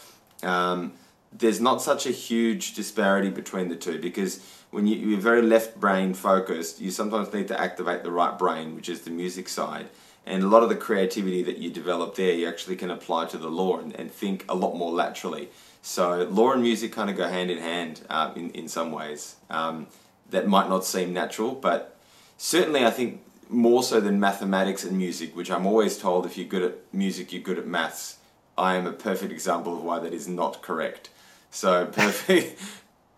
um, 0.41 0.93
there's 1.31 1.61
not 1.61 1.81
such 1.81 2.07
a 2.07 2.11
huge 2.11 2.73
disparity 2.73 3.29
between 3.29 3.69
the 3.69 3.75
two 3.75 3.99
because 3.99 4.43
when 4.71 4.87
you, 4.87 4.95
you're 4.95 5.19
very 5.19 5.43
left 5.43 5.79
brain 5.79 6.15
focused, 6.15 6.81
you 6.81 6.89
sometimes 6.89 7.31
need 7.31 7.47
to 7.47 7.59
activate 7.59 8.01
the 8.03 8.11
right 8.11 8.37
brain, 8.37 8.75
which 8.75 8.89
is 8.89 9.01
the 9.01 9.11
music 9.11 9.47
side. 9.47 9.89
And 10.25 10.41
a 10.41 10.47
lot 10.47 10.63
of 10.63 10.69
the 10.69 10.75
creativity 10.75 11.43
that 11.43 11.57
you 11.57 11.69
develop 11.69 12.15
there, 12.15 12.33
you 12.33 12.47
actually 12.47 12.77
can 12.77 12.89
apply 12.89 13.25
to 13.25 13.37
the 13.37 13.49
law 13.49 13.77
and, 13.77 13.93
and 13.95 14.09
think 14.09 14.45
a 14.49 14.55
lot 14.55 14.75
more 14.75 14.91
laterally. 14.91 15.49
So 15.83 16.23
law 16.23 16.53
and 16.53 16.63
music 16.63 16.91
kind 16.91 17.09
of 17.09 17.17
go 17.17 17.27
hand 17.27 17.51
in 17.51 17.59
hand 17.59 18.01
uh, 18.09 18.31
in, 18.35 18.49
in 18.51 18.67
some 18.67 18.91
ways. 18.91 19.35
Um, 19.49 19.87
that 20.33 20.47
might 20.47 20.67
not 20.67 20.83
seem 20.83 21.13
natural, 21.13 21.51
but 21.53 21.95
certainly 22.37 22.83
I 22.83 22.89
think 22.89 23.21
more 23.49 23.83
so 23.83 24.01
than 24.01 24.19
mathematics 24.19 24.83
and 24.83 24.97
music, 24.97 25.35
which 25.35 25.51
I'm 25.51 25.67
always 25.67 25.97
told 25.97 26.25
if 26.25 26.37
you're 26.37 26.47
good 26.47 26.63
at 26.63 26.75
music, 26.91 27.31
you're 27.31 27.43
good 27.43 27.59
at 27.59 27.67
maths. 27.67 28.17
I 28.57 28.75
am 28.75 28.87
a 28.87 28.91
perfect 28.91 29.31
example 29.31 29.77
of 29.77 29.83
why 29.83 29.99
that 29.99 30.11
is 30.11 30.27
not 30.27 30.63
correct. 30.63 31.09
So 31.51 31.85
perfect, 31.91 32.59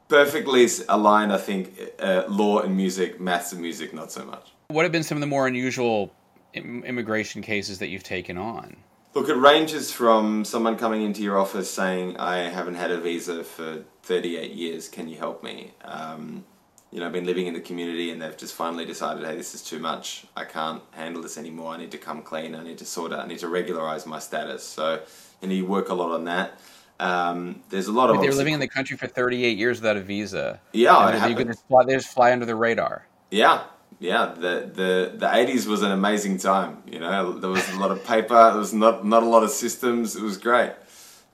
perfectly 0.10 0.68
aligned, 0.90 1.32
I 1.32 1.38
think, 1.38 1.80
uh, 2.00 2.24
law 2.28 2.60
and 2.60 2.76
music, 2.76 3.22
maths 3.22 3.54
and 3.54 3.62
music, 3.62 3.94
not 3.94 4.12
so 4.12 4.26
much. 4.26 4.52
What 4.68 4.84
have 4.84 4.92
been 4.92 5.04
some 5.04 5.18
of 5.18 5.22
the 5.22 5.28
more 5.28 5.48
unusual 5.48 6.14
immigration 6.54 7.42
cases 7.42 7.80
that 7.80 7.88
you've 7.88 8.04
taken 8.04 8.38
on? 8.38 8.76
Look, 9.14 9.30
it 9.30 9.36
ranges 9.38 9.90
from 9.90 10.44
someone 10.44 10.76
coming 10.76 11.02
into 11.02 11.22
your 11.22 11.40
office 11.40 11.72
saying, 11.72 12.18
I 12.18 12.50
haven't 12.50 12.76
had 12.76 12.92
a 12.92 13.00
visa 13.00 13.46
for 13.46 13.86
38 14.04 14.52
years, 14.52 14.90
can 14.90 15.08
you 15.08 15.18
help 15.18 15.42
me? 15.42 15.72
Um, 15.86 16.44
you 16.92 17.00
know, 17.00 17.08
I've 17.08 17.12
been 17.14 17.26
living 17.26 17.48
in 17.48 17.54
the 17.54 17.60
community 17.62 18.12
and 18.12 18.22
they've 18.22 18.38
just 18.38 18.54
finally 18.54 18.86
decided, 18.86 19.26
hey, 19.26 19.36
this 19.36 19.54
is 19.54 19.62
too 19.62 19.80
much. 19.80 20.26
I 20.36 20.46
can't 20.46 20.82
handle 20.92 21.22
this 21.22 21.38
anymore. 21.38 21.74
I 21.74 21.78
need 21.78 21.92
to 21.92 21.98
come 21.98 22.22
clean. 22.22 22.56
I 22.56 22.64
need 22.64 22.78
to 22.78 22.86
sort 22.86 23.12
out. 23.12 23.20
I 23.20 23.28
need 23.28 23.40
to 23.40 23.48
regularize 23.50 24.06
my 24.06 24.20
status. 24.20 24.64
So, 24.64 25.02
and 25.42 25.52
you 25.52 25.66
work 25.66 25.90
a 25.90 25.94
lot 25.94 26.12
on 26.12 26.24
that. 26.26 26.60
Um, 27.00 27.62
there's 27.70 27.88
a 27.88 27.92
lot 27.92 28.10
of. 28.10 28.14
They 28.16 28.18
were 28.18 28.24
obviously- 28.24 28.38
living 28.38 28.54
in 28.54 28.60
the 28.62 28.70
country 28.70 28.96
for 28.96 29.08
38 29.08 29.58
years 29.58 29.82
without 29.82 29.98
a 29.98 30.02
visa. 30.02 30.62
Yeah, 30.72 30.96
And 31.08 31.10
it 31.10 31.20
they, 31.20 31.28
you 31.28 31.30
happened. 31.36 31.50
just 31.50 31.68
fly, 31.68 31.84
they 31.84 31.94
just 31.96 32.08
fly 32.14 32.32
under 32.32 32.46
the 32.46 32.56
radar. 32.56 33.06
Yeah, 33.32 33.64
yeah. 34.00 34.34
The 34.34 34.70
the 34.74 35.12
the 35.18 35.36
eighties 35.36 35.68
was 35.68 35.82
an 35.82 35.92
amazing 35.92 36.38
time. 36.38 36.84
You 36.90 37.00
know, 37.00 37.38
there 37.38 37.50
was 37.50 37.68
a 37.74 37.78
lot 37.80 37.92
of 37.92 38.06
paper. 38.06 38.36
There 38.52 38.58
was 38.60 38.74
not 38.74 39.06
not 39.06 39.24
a 39.24 39.26
lot 39.26 39.44
of 39.44 39.50
systems. 39.50 40.16
It 40.16 40.22
was 40.22 40.38
great. 40.38 40.72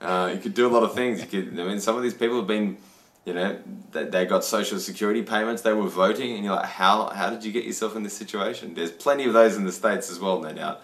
Uh, 0.00 0.32
you 0.34 0.40
could 0.40 0.54
do 0.54 0.66
a 0.66 0.72
lot 0.72 0.82
of 0.82 0.94
things. 0.94 1.20
You 1.20 1.26
could. 1.28 1.60
I 1.60 1.64
mean, 1.64 1.78
some 1.78 1.96
of 1.96 2.02
these 2.02 2.14
people 2.14 2.38
have 2.38 2.48
been. 2.48 2.78
You 3.24 3.34
know, 3.34 3.58
they, 3.92 4.26
got 4.26 4.44
social 4.44 4.80
security 4.80 5.22
payments. 5.22 5.62
They 5.62 5.72
were 5.72 5.88
voting, 5.88 6.32
and 6.32 6.44
you're 6.44 6.56
like, 6.56 6.66
how 6.66 7.08
how 7.10 7.30
did 7.30 7.44
you 7.44 7.52
get 7.52 7.64
yourself 7.64 7.94
in 7.94 8.02
this 8.02 8.16
situation? 8.16 8.74
There's 8.74 8.90
plenty 8.90 9.24
of 9.24 9.32
those 9.32 9.56
in 9.56 9.64
the 9.64 9.70
states 9.70 10.10
as 10.10 10.18
well, 10.18 10.40
no 10.40 10.52
doubt. 10.52 10.82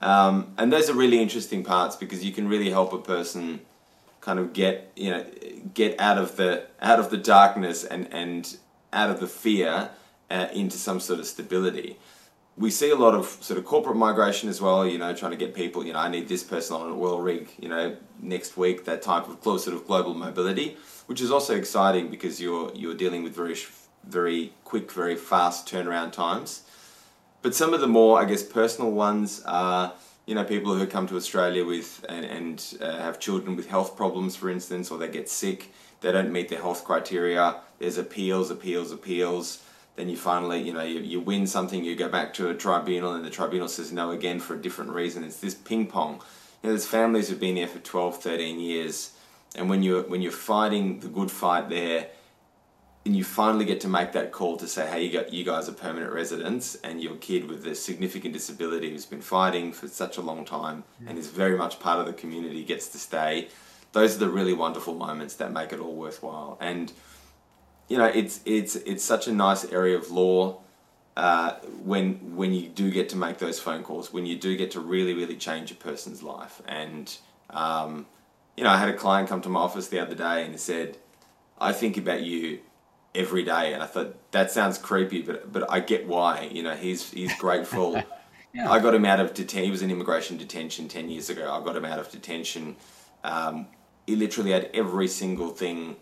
Um, 0.00 0.52
and 0.58 0.72
those 0.72 0.88
are 0.88 0.94
really 0.94 1.20
interesting 1.20 1.64
parts 1.64 1.96
because 1.96 2.24
you 2.24 2.32
can 2.32 2.48
really 2.48 2.70
help 2.70 2.92
a 2.92 2.98
person 2.98 3.60
kind 4.20 4.38
of 4.38 4.52
get 4.52 4.92
you 4.94 5.10
know 5.10 5.24
get 5.74 6.00
out 6.00 6.16
of 6.16 6.36
the 6.36 6.64
out 6.80 6.98
of 6.98 7.10
the 7.10 7.16
darkness 7.16 7.84
and 7.84 8.08
and 8.12 8.56
out 8.92 9.10
of 9.10 9.20
the 9.20 9.26
fear 9.26 9.90
uh, 10.30 10.48
into 10.52 10.76
some 10.76 11.00
sort 11.00 11.18
of 11.18 11.26
stability. 11.26 11.98
We 12.56 12.70
see 12.70 12.90
a 12.90 12.96
lot 12.96 13.14
of 13.14 13.26
sort 13.40 13.58
of 13.58 13.64
corporate 13.64 13.96
migration 13.96 14.48
as 14.48 14.60
well. 14.60 14.86
You 14.86 14.98
know, 14.98 15.14
trying 15.14 15.32
to 15.32 15.36
get 15.36 15.54
people. 15.54 15.84
You 15.84 15.92
know, 15.94 15.98
I 15.98 16.08
need 16.08 16.28
this 16.28 16.42
person 16.42 16.76
on 16.76 16.88
an 16.88 16.98
oil 16.98 17.20
rig. 17.20 17.48
You 17.58 17.68
know, 17.68 17.96
next 18.20 18.56
week. 18.56 18.84
That 18.84 19.02
type 19.02 19.28
of 19.28 19.42
sort 19.42 19.76
of 19.76 19.86
global 19.86 20.14
mobility, 20.14 20.76
which 21.06 21.20
is 21.20 21.30
also 21.30 21.56
exciting 21.56 22.08
because 22.08 22.40
you're 22.40 22.72
you're 22.74 22.94
dealing 22.94 23.22
with 23.22 23.34
very 23.34 23.56
very 24.04 24.52
quick, 24.64 24.90
very 24.92 25.16
fast 25.16 25.66
turnaround 25.66 26.12
times. 26.12 26.62
But 27.42 27.54
some 27.54 27.74
of 27.74 27.80
the 27.80 27.88
more, 27.88 28.20
I 28.20 28.24
guess, 28.24 28.42
personal 28.42 28.92
ones 28.92 29.42
are, 29.44 29.92
you 30.26 30.34
know, 30.34 30.44
people 30.44 30.74
who 30.76 30.86
come 30.86 31.06
to 31.08 31.16
Australia 31.16 31.64
with 31.64 32.04
and, 32.08 32.24
and 32.24 32.78
uh, 32.80 32.98
have 32.98 33.18
children 33.18 33.56
with 33.56 33.68
health 33.68 33.96
problems, 33.96 34.36
for 34.36 34.48
instance, 34.48 34.90
or 34.90 34.98
they 34.98 35.08
get 35.08 35.28
sick, 35.28 35.72
they 36.00 36.12
don't 36.12 36.32
meet 36.32 36.48
their 36.48 36.60
health 36.60 36.84
criteria. 36.84 37.56
There's 37.78 37.98
appeals, 37.98 38.50
appeals, 38.50 38.92
appeals. 38.92 39.62
Then 39.96 40.08
you 40.08 40.16
finally, 40.16 40.62
you 40.62 40.72
know, 40.72 40.82
you, 40.82 41.00
you 41.00 41.20
win 41.20 41.46
something, 41.46 41.84
you 41.84 41.96
go 41.96 42.08
back 42.08 42.32
to 42.34 42.48
a 42.48 42.54
tribunal, 42.54 43.12
and 43.14 43.24
the 43.24 43.30
tribunal 43.30 43.68
says 43.68 43.92
no 43.92 44.10
again 44.10 44.40
for 44.40 44.54
a 44.54 44.62
different 44.62 44.92
reason. 44.92 45.22
It's 45.22 45.40
this 45.40 45.54
ping 45.54 45.86
pong. 45.86 46.14
You 46.62 46.68
know, 46.68 46.70
there's 46.70 46.86
families 46.86 47.28
who've 47.28 47.40
been 47.40 47.56
here 47.56 47.66
for 47.66 47.78
12, 47.80 48.22
13 48.22 48.58
years, 48.60 49.12
and 49.54 49.68
when 49.68 49.82
you're 49.82 50.02
when 50.02 50.22
you're 50.22 50.32
fighting 50.32 51.00
the 51.00 51.08
good 51.08 51.30
fight 51.30 51.68
there, 51.68 52.08
and 53.04 53.16
you 53.16 53.24
finally 53.24 53.64
get 53.64 53.80
to 53.80 53.88
make 53.88 54.12
that 54.12 54.30
call 54.30 54.56
to 54.56 54.68
say, 54.68 54.86
hey, 54.86 55.04
you 55.04 55.12
got 55.12 55.32
you 55.32 55.44
guys 55.44 55.68
are 55.68 55.72
permanent 55.72 56.12
residents, 56.12 56.76
and 56.84 57.02
your 57.02 57.16
kid 57.16 57.48
with 57.48 57.66
a 57.66 57.74
significant 57.74 58.32
disability 58.32 58.90
who's 58.90 59.06
been 59.06 59.20
fighting 59.20 59.72
for 59.72 59.88
such 59.88 60.16
a 60.16 60.20
long 60.20 60.44
time 60.44 60.84
and 61.06 61.18
is 61.18 61.28
very 61.28 61.56
much 61.56 61.80
part 61.80 61.98
of 61.98 62.06
the 62.06 62.12
community 62.12 62.64
gets 62.64 62.88
to 62.88 62.98
stay. 62.98 63.48
Those 63.92 64.16
are 64.16 64.20
the 64.20 64.30
really 64.30 64.54
wonderful 64.54 64.94
moments 64.94 65.34
that 65.34 65.52
make 65.52 65.72
it 65.72 65.80
all 65.80 65.94
worthwhile. 65.94 66.56
And 66.60 66.92
you 67.88 67.98
know, 67.98 68.06
it's 68.06 68.40
it's 68.46 68.76
it's 68.76 69.04
such 69.04 69.26
a 69.26 69.32
nice 69.32 69.64
area 69.64 69.98
of 69.98 70.10
law 70.10 70.60
uh, 71.16 71.54
when 71.84 72.36
when 72.36 72.54
you 72.54 72.68
do 72.68 72.90
get 72.90 73.08
to 73.10 73.16
make 73.16 73.38
those 73.38 73.58
phone 73.60 73.82
calls, 73.82 74.12
when 74.12 74.26
you 74.26 74.36
do 74.36 74.56
get 74.56 74.70
to 74.70 74.80
really 74.80 75.12
really 75.12 75.36
change 75.36 75.70
a 75.72 75.74
person's 75.74 76.22
life. 76.22 76.62
And 76.66 77.14
um, 77.50 78.06
you 78.56 78.64
know, 78.64 78.70
I 78.70 78.78
had 78.78 78.88
a 78.88 78.96
client 78.96 79.28
come 79.28 79.40
to 79.42 79.48
my 79.48 79.60
office 79.60 79.88
the 79.88 80.00
other 80.00 80.14
day 80.14 80.44
and 80.44 80.52
he 80.52 80.58
said, 80.58 80.98
"I 81.60 81.72
think 81.72 81.96
about 81.96 82.22
you 82.22 82.60
every 83.14 83.42
day," 83.42 83.72
and 83.72 83.82
I 83.82 83.86
thought 83.86 84.30
that 84.32 84.50
sounds 84.50 84.78
creepy, 84.78 85.22
but 85.22 85.52
but 85.52 85.70
I 85.70 85.80
get 85.80 86.06
why. 86.06 86.48
You 86.52 86.62
know, 86.62 86.74
he's 86.74 87.10
he's 87.10 87.36
grateful. 87.38 88.02
I 88.68 88.80
got 88.80 88.94
him 88.94 89.06
out 89.06 89.18
of 89.18 89.32
detention. 89.32 89.64
He 89.64 89.70
was 89.70 89.80
in 89.80 89.90
immigration 89.90 90.36
detention 90.36 90.88
ten 90.88 91.08
years 91.08 91.30
ago. 91.30 91.50
I 91.50 91.64
got 91.64 91.76
him 91.76 91.86
out 91.86 91.98
of 91.98 92.10
detention. 92.10 92.76
Um, 93.24 93.66
he 94.06 94.16
literally 94.16 94.50
had 94.50 94.70
every 94.74 95.08
single 95.08 95.50
thing 95.50 95.96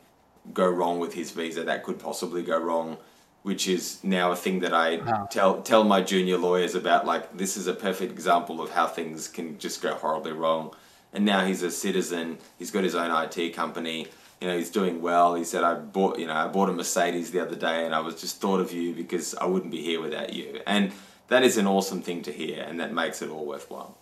go 0.53 0.69
wrong 0.69 0.99
with 0.99 1.15
his 1.15 1.31
visa 1.31 1.65
that 1.65 1.85
could 1.85 1.99
possibly 1.99 2.43
go 2.43 2.59
wrong, 2.59 2.97
which 3.43 3.69
is 3.69 4.03
now 4.03 4.33
a 4.33 4.37
thing 4.37 4.61
that 4.61 4.75
I 4.75 4.97
tell 5.31 5.63
tell 5.63 5.85
my 5.85 6.01
junior 6.01 6.39
lawyers 6.39 6.75
about. 6.75 7.07
Like 7.07 7.37
this 7.37 7.57
is 7.57 7.67
a 7.67 7.75
perfect 7.75 8.11
example 8.11 8.61
of 8.61 8.71
how 8.71 8.89
things 8.89 9.29
can 9.29 9.59
just 9.59 9.81
go 9.81 9.95
horribly 9.95 10.33
wrong. 10.33 10.75
And 11.13 11.25
now 11.25 11.45
he's 11.45 11.63
a 11.63 11.71
citizen. 11.71 12.39
He's 12.59 12.71
got 12.71 12.85
his 12.85 12.95
own 12.95 13.11
IT 13.11 13.55
company. 13.55 14.07
You 14.41 14.49
know, 14.49 14.57
he's 14.57 14.71
doing 14.71 15.03
well. 15.03 15.35
He 15.35 15.45
said, 15.45 15.65
"I 15.65 15.75
bought, 15.75 16.19
you 16.19 16.27
know, 16.27 16.35
I 16.35 16.49
bought 16.49 16.69
a 16.69 16.73
Mercedes 16.73 17.31
the 17.31 17.41
other 17.41 17.57
day, 17.57 17.85
and 17.85 17.95
I 17.95 18.01
was 18.01 18.21
just 18.21 18.41
thought 18.41 18.61
of 18.61 18.73
you 18.73 18.95
because 18.95 19.35
I 19.35 19.47
wouldn't 19.47 19.71
be 19.71 19.83
here 19.83 20.01
without 20.01 20.33
you." 20.33 20.61
And 20.67 20.93
that 21.29 21.43
is 21.43 21.57
an 21.57 21.67
awesome 21.67 22.01
thing 22.01 22.23
to 22.23 22.33
hear, 22.33 22.63
and 22.63 22.81
that 22.81 22.93
makes 22.93 23.23
it 23.23 23.31
all 23.31 23.45
worthwhile. 23.45 23.97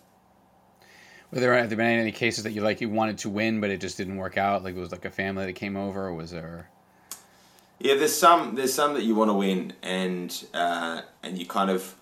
Were 1.31 1.39
there 1.39 1.55
have 1.55 1.69
there 1.69 1.77
been 1.77 1.99
any 1.99 2.11
cases 2.11 2.43
that 2.43 2.51
you 2.51 2.61
like 2.61 2.81
you 2.81 2.89
wanted 2.89 3.19
to 3.19 3.29
win, 3.29 3.61
but 3.61 3.69
it 3.69 3.81
just 3.81 3.97
didn't 3.97 4.17
work 4.17 4.37
out? 4.37 4.63
Like 4.63 4.75
it 4.75 4.79
was 4.79 4.91
like 4.91 5.05
a 5.05 5.11
family 5.11 5.45
that 5.45 5.53
came 5.53 5.77
over. 5.77 6.07
Or 6.07 6.13
was 6.13 6.31
there? 6.31 6.69
Yeah, 7.79 7.95
there's 7.95 8.15
some 8.15 8.55
there's 8.55 8.73
some 8.73 8.93
that 8.95 9.03
you 9.03 9.15
want 9.15 9.29
to 9.29 9.35
win, 9.35 9.73
and 9.83 10.45
uh, 10.53 11.01
and 11.21 11.37
you 11.37 11.45
kind 11.45 11.69
of 11.69 11.95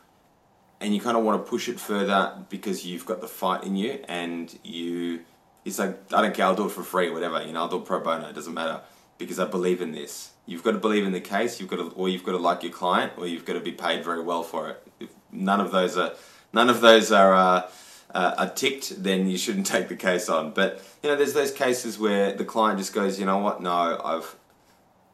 and 0.79 0.93
you 0.93 1.01
kind 1.01 1.17
of 1.17 1.23
want 1.23 1.43
to 1.43 1.49
push 1.49 1.67
it 1.67 1.79
further 1.79 2.33
because 2.49 2.85
you've 2.85 3.05
got 3.05 3.21
the 3.21 3.27
fight 3.27 3.63
in 3.63 3.75
you, 3.75 4.03
and 4.07 4.57
you. 4.63 5.21
It's 5.65 5.79
like 5.79 6.13
I 6.13 6.21
don't 6.21 6.33
care. 6.33 6.45
I'll 6.45 6.55
do 6.55 6.65
it 6.65 6.71
for 6.71 6.83
free, 6.83 7.09
whatever. 7.09 7.43
You 7.43 7.53
know, 7.53 7.61
I'll 7.61 7.67
do 7.67 7.77
it 7.77 7.85
pro 7.85 7.99
bono. 7.99 8.29
It 8.29 8.35
doesn't 8.35 8.53
matter 8.53 8.81
because 9.17 9.39
I 9.39 9.45
believe 9.45 9.81
in 9.81 9.91
this. 9.91 10.31
You've 10.45 10.63
got 10.63 10.71
to 10.71 10.77
believe 10.77 11.05
in 11.05 11.11
the 11.11 11.19
case. 11.19 11.59
You've 11.59 11.69
got 11.69 11.77
to, 11.77 11.89
or 11.95 12.07
you've 12.07 12.23
got 12.23 12.31
to 12.31 12.37
like 12.37 12.63
your 12.63 12.71
client, 12.71 13.13
or 13.17 13.27
you've 13.27 13.45
got 13.45 13.53
to 13.53 13.59
be 13.59 13.73
paid 13.73 14.03
very 14.03 14.21
well 14.21 14.43
for 14.43 14.69
it. 14.69 14.87
If 14.99 15.09
none 15.31 15.59
of 15.59 15.71
those 15.71 15.97
are, 15.97 16.13
none 16.53 16.69
of 16.69 16.81
those 16.81 17.11
are. 17.11 17.33
Uh, 17.33 17.69
uh, 18.13 18.33
are 18.37 18.49
ticked, 18.49 19.03
then 19.03 19.29
you 19.29 19.37
shouldn't 19.37 19.65
take 19.75 19.89
the 19.89 19.95
case 19.95 20.29
on. 20.29 20.51
But 20.51 20.81
you 21.03 21.09
know, 21.09 21.15
there's 21.15 21.33
those 21.33 21.51
cases 21.51 21.99
where 21.99 22.33
the 22.33 22.45
client 22.45 22.79
just 22.79 22.93
goes, 22.93 23.19
you 23.19 23.25
know 23.25 23.37
what? 23.39 23.61
No, 23.61 23.99
I've 24.03 24.35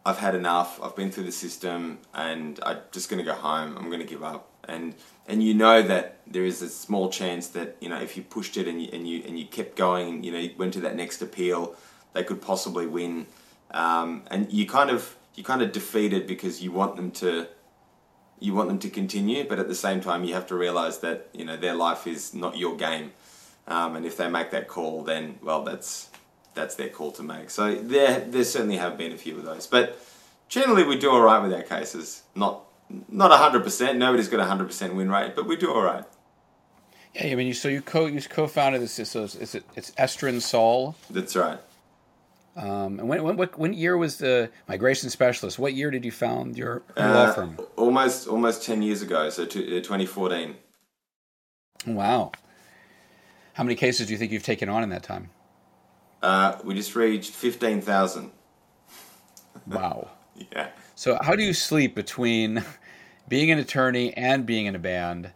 I've 0.05 0.19
had 0.19 0.35
enough. 0.35 0.81
I've 0.81 0.95
been 0.95 1.11
through 1.11 1.23
the 1.23 1.31
system, 1.31 1.99
and 2.13 2.59
I'm 2.65 2.79
just 2.91 3.09
going 3.09 3.23
to 3.23 3.25
go 3.25 3.35
home. 3.35 3.77
I'm 3.77 3.87
going 3.87 3.99
to 3.99 4.05
give 4.05 4.23
up. 4.23 4.49
And 4.67 4.95
and 5.27 5.43
you 5.43 5.53
know 5.53 5.81
that 5.81 6.19
there 6.27 6.45
is 6.45 6.61
a 6.61 6.69
small 6.69 7.09
chance 7.09 7.47
that 7.49 7.77
you 7.79 7.89
know 7.89 7.99
if 7.99 8.15
you 8.15 8.23
pushed 8.23 8.57
it 8.57 8.67
and 8.67 8.81
you 8.81 8.89
and 8.93 9.07
you 9.07 9.23
and 9.27 9.37
you 9.37 9.45
kept 9.45 9.75
going, 9.75 10.23
you 10.23 10.31
know, 10.31 10.39
you 10.39 10.51
went 10.57 10.73
to 10.73 10.81
that 10.81 10.95
next 10.95 11.21
appeal, 11.21 11.75
they 12.13 12.23
could 12.23 12.41
possibly 12.41 12.87
win. 12.87 13.27
Um, 13.71 14.23
and 14.27 14.51
you 14.51 14.67
kind 14.67 14.89
of 14.89 15.15
you 15.35 15.43
kind 15.43 15.61
of 15.61 15.71
defeated 15.71 16.27
because 16.27 16.61
you 16.61 16.71
want 16.71 16.95
them 16.95 17.11
to 17.11 17.47
you 18.39 18.53
want 18.53 18.67
them 18.67 18.79
to 18.79 18.89
continue, 18.89 19.45
but 19.47 19.59
at 19.59 19.67
the 19.67 19.75
same 19.75 20.01
time 20.01 20.23
you 20.23 20.33
have 20.33 20.47
to 20.47 20.55
realize 20.55 20.99
that 20.99 21.29
you 21.33 21.45
know 21.45 21.57
their 21.57 21.75
life 21.75 22.07
is 22.07 22.33
not 22.33 22.57
your 22.57 22.75
game. 22.75 23.11
Um, 23.67 23.95
and 23.95 24.05
if 24.05 24.17
they 24.17 24.29
make 24.29 24.51
that 24.51 24.67
call, 24.67 25.03
then 25.03 25.39
well, 25.41 25.63
that's 25.63 26.09
that's 26.53 26.75
their 26.75 26.89
call 26.89 27.11
to 27.13 27.23
make. 27.23 27.49
So 27.49 27.75
there, 27.75 28.19
there 28.19 28.43
certainly 28.43 28.77
have 28.77 28.97
been 28.97 29.11
a 29.11 29.17
few 29.17 29.37
of 29.37 29.43
those, 29.43 29.65
but 29.67 29.99
generally 30.47 30.83
we 30.83 30.97
do 30.97 31.09
all 31.09 31.21
right 31.21 31.41
with 31.41 31.53
our 31.53 31.63
cases. 31.63 32.23
Not 32.35 32.63
not 33.09 33.31
hundred 33.31 33.63
percent. 33.63 33.97
Nobody's 33.97 34.27
got 34.27 34.39
a 34.39 34.45
hundred 34.45 34.65
percent 34.65 34.95
win 34.95 35.09
rate, 35.09 35.35
but 35.35 35.45
we 35.47 35.55
do 35.55 35.71
all 35.71 35.81
right. 35.81 36.03
Yeah, 37.15 37.27
I 37.27 37.35
mean, 37.35 37.47
you, 37.47 37.53
so 37.53 37.67
you 37.67 37.81
co 37.81 38.05
you 38.07 38.21
co-founded 38.21 38.81
this. 38.81 38.93
So 39.09 39.23
it's 39.23 39.35
it's 39.55 39.91
Estrin 39.91 40.41
Saul. 40.41 40.95
That's 41.09 41.35
right. 41.35 41.59
Um, 42.55 42.99
and 42.99 43.07
when, 43.09 43.23
when 43.23 43.35
what 43.37 43.57
when 43.57 43.73
year 43.73 43.97
was 43.97 44.17
the 44.17 44.49
migration 44.67 45.09
specialist? 45.09 45.57
What 45.57 45.73
year 45.73 45.89
did 45.91 46.05
you 46.05 46.11
found 46.11 46.57
your, 46.57 46.83
your 46.95 47.07
Uh, 47.07 47.13
law 47.13 47.31
firm? 47.33 47.57
Almost 47.77 48.27
almost 48.27 48.63
ten 48.63 48.81
years 48.81 49.01
ago, 49.01 49.29
so 49.29 49.45
to, 49.45 49.77
uh, 49.77 49.81
2014. 49.81 50.55
Wow. 51.87 52.31
How 53.53 53.63
many 53.63 53.75
cases 53.75 54.07
do 54.07 54.13
you 54.13 54.19
think 54.19 54.31
you've 54.31 54.43
taken 54.43 54.69
on 54.69 54.83
in 54.83 54.89
that 54.89 55.03
time? 55.03 55.29
Uh, 56.21 56.57
we 56.63 56.73
just 56.73 56.95
reached 56.95 57.31
fifteen 57.31 57.81
thousand. 57.81 58.31
Wow. 59.67 60.09
Yeah. 60.51 60.69
So 60.95 61.19
how 61.21 61.35
do 61.35 61.43
you 61.43 61.53
sleep 61.53 61.93
between 61.93 62.63
being 63.27 63.51
an 63.51 63.59
attorney 63.59 64.15
and 64.15 64.45
being 64.45 64.65
in 64.65 64.75
a 64.75 64.79
band? 64.79 65.31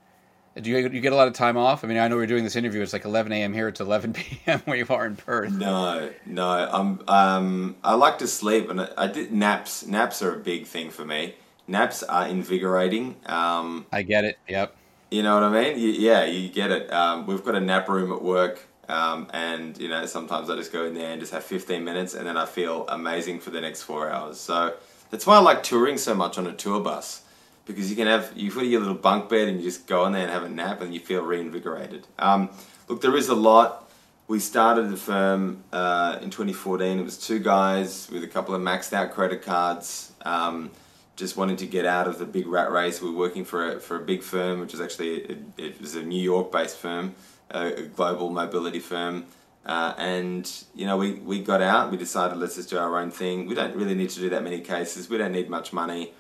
Do 0.55 0.71
you, 0.71 0.77
you 0.77 1.01
get 1.01 1.13
a 1.13 1.15
lot 1.15 1.27
of 1.27 1.33
time 1.33 1.55
off? 1.55 1.83
I 1.83 1.87
mean, 1.87 1.99
I 1.99 2.07
know 2.07 2.15
we're 2.15 2.25
doing 2.25 2.43
this 2.43 2.55
interview. 2.55 2.81
It's 2.81 2.93
like 2.93 3.05
11 3.05 3.31
a.m. 3.31 3.53
here. 3.53 3.67
It's 3.67 3.79
11 3.79 4.13
p.m. 4.13 4.61
where 4.65 4.77
you 4.77 4.87
are 4.89 5.05
in 5.05 5.15
Perth. 5.15 5.51
No, 5.51 6.09
no. 6.25 6.49
I'm 6.49 7.01
um. 7.07 7.75
I 7.83 7.93
like 7.93 8.17
to 8.19 8.27
sleep, 8.27 8.69
and 8.69 8.81
I, 8.81 8.89
I 8.97 9.07
did 9.07 9.31
naps. 9.31 9.85
Naps 9.85 10.21
are 10.21 10.33
a 10.33 10.39
big 10.39 10.65
thing 10.65 10.89
for 10.89 11.05
me. 11.05 11.35
Naps 11.67 12.01
are 12.01 12.27
invigorating. 12.27 13.17
Um, 13.25 13.85
I 13.91 14.01
get 14.01 14.25
it. 14.25 14.39
Yep. 14.47 14.75
You 15.11 15.23
know 15.23 15.35
what 15.35 15.43
I 15.43 15.63
mean? 15.63 15.79
You, 15.79 15.89
yeah, 15.89 16.25
you 16.25 16.49
get 16.49 16.71
it. 16.71 16.91
Um, 16.91 17.27
we've 17.27 17.43
got 17.43 17.55
a 17.55 17.61
nap 17.61 17.87
room 17.87 18.11
at 18.11 18.21
work, 18.21 18.67
um, 18.89 19.27
and 19.31 19.77
you 19.77 19.87
know 19.87 20.05
sometimes 20.05 20.49
I 20.49 20.55
just 20.55 20.73
go 20.73 20.85
in 20.85 20.93
there 20.93 21.11
and 21.11 21.19
just 21.19 21.33
have 21.33 21.43
15 21.43 21.83
minutes, 21.83 22.13
and 22.13 22.25
then 22.25 22.35
I 22.35 22.45
feel 22.45 22.85
amazing 22.87 23.39
for 23.39 23.51
the 23.51 23.61
next 23.61 23.83
four 23.83 24.09
hours. 24.09 24.39
So 24.39 24.75
that's 25.09 25.25
why 25.25 25.35
I 25.35 25.39
like 25.39 25.63
touring 25.63 25.97
so 25.97 26.13
much 26.13 26.37
on 26.37 26.47
a 26.47 26.53
tour 26.53 26.81
bus, 26.81 27.21
because 27.67 27.89
you 27.89 27.95
can 27.95 28.07
have 28.07 28.31
you 28.35 28.51
put 28.51 28.65
your 28.65 28.79
little 28.79 28.95
bunk 28.95 29.29
bed 29.29 29.47
and 29.47 29.59
you 29.59 29.63
just 29.63 29.85
go 29.87 30.05
in 30.05 30.13
there 30.13 30.23
and 30.23 30.31
have 30.31 30.43
a 30.43 30.49
nap, 30.49 30.81
and 30.81 30.93
you 30.93 30.99
feel 30.99 31.21
reinvigorated. 31.21 32.07
Um, 32.17 32.49
look, 32.87 33.01
there 33.01 33.15
is 33.15 33.29
a 33.29 33.35
lot. 33.35 33.89
We 34.27 34.39
started 34.39 34.89
the 34.89 34.97
firm 34.97 35.63
uh, 35.71 36.19
in 36.21 36.29
2014. 36.29 36.99
It 36.99 37.03
was 37.03 37.17
two 37.17 37.39
guys 37.39 38.09
with 38.11 38.23
a 38.23 38.27
couple 38.27 38.55
of 38.55 38.61
maxed 38.61 38.91
out 38.91 39.11
credit 39.11 39.41
cards. 39.41 40.11
Um, 40.23 40.71
just 41.15 41.35
wanting 41.35 41.57
to 41.57 41.65
get 41.65 41.85
out 41.85 42.07
of 42.07 42.19
the 42.19 42.25
big 42.25 42.47
rat 42.47 42.71
race. 42.71 43.01
We 43.01 43.09
were 43.09 43.17
working 43.17 43.43
for 43.43 43.73
a, 43.73 43.79
for 43.79 43.97
a 43.97 44.05
big 44.05 44.21
firm, 44.21 44.59
which 44.59 44.73
is 44.73 44.81
actually 44.81 45.15
it, 45.15 45.37
it 45.57 45.81
was 45.81 45.95
a 45.95 46.03
New 46.03 46.21
York 46.21 46.51
based 46.51 46.77
firm, 46.77 47.15
a, 47.51 47.73
a 47.73 47.81
global 47.83 48.29
mobility 48.29 48.79
firm. 48.79 49.25
Uh, 49.65 49.93
and 49.97 50.63
you 50.75 50.85
know, 50.85 50.95
we, 50.95 51.13
we 51.13 51.43
got 51.43 51.61
out. 51.61 51.91
We 51.91 51.97
decided 51.97 52.37
let's 52.37 52.55
just 52.55 52.69
do 52.69 52.77
our 52.77 52.99
own 52.99 53.11
thing. 53.11 53.47
We 53.47 53.55
don't 53.55 53.75
really 53.75 53.95
need 53.95 54.11
to 54.11 54.19
do 54.19 54.29
that 54.29 54.43
many 54.43 54.61
cases. 54.61 55.09
We 55.09 55.17
don't 55.17 55.33
need 55.33 55.49
much 55.49 55.73
money, 55.73 56.13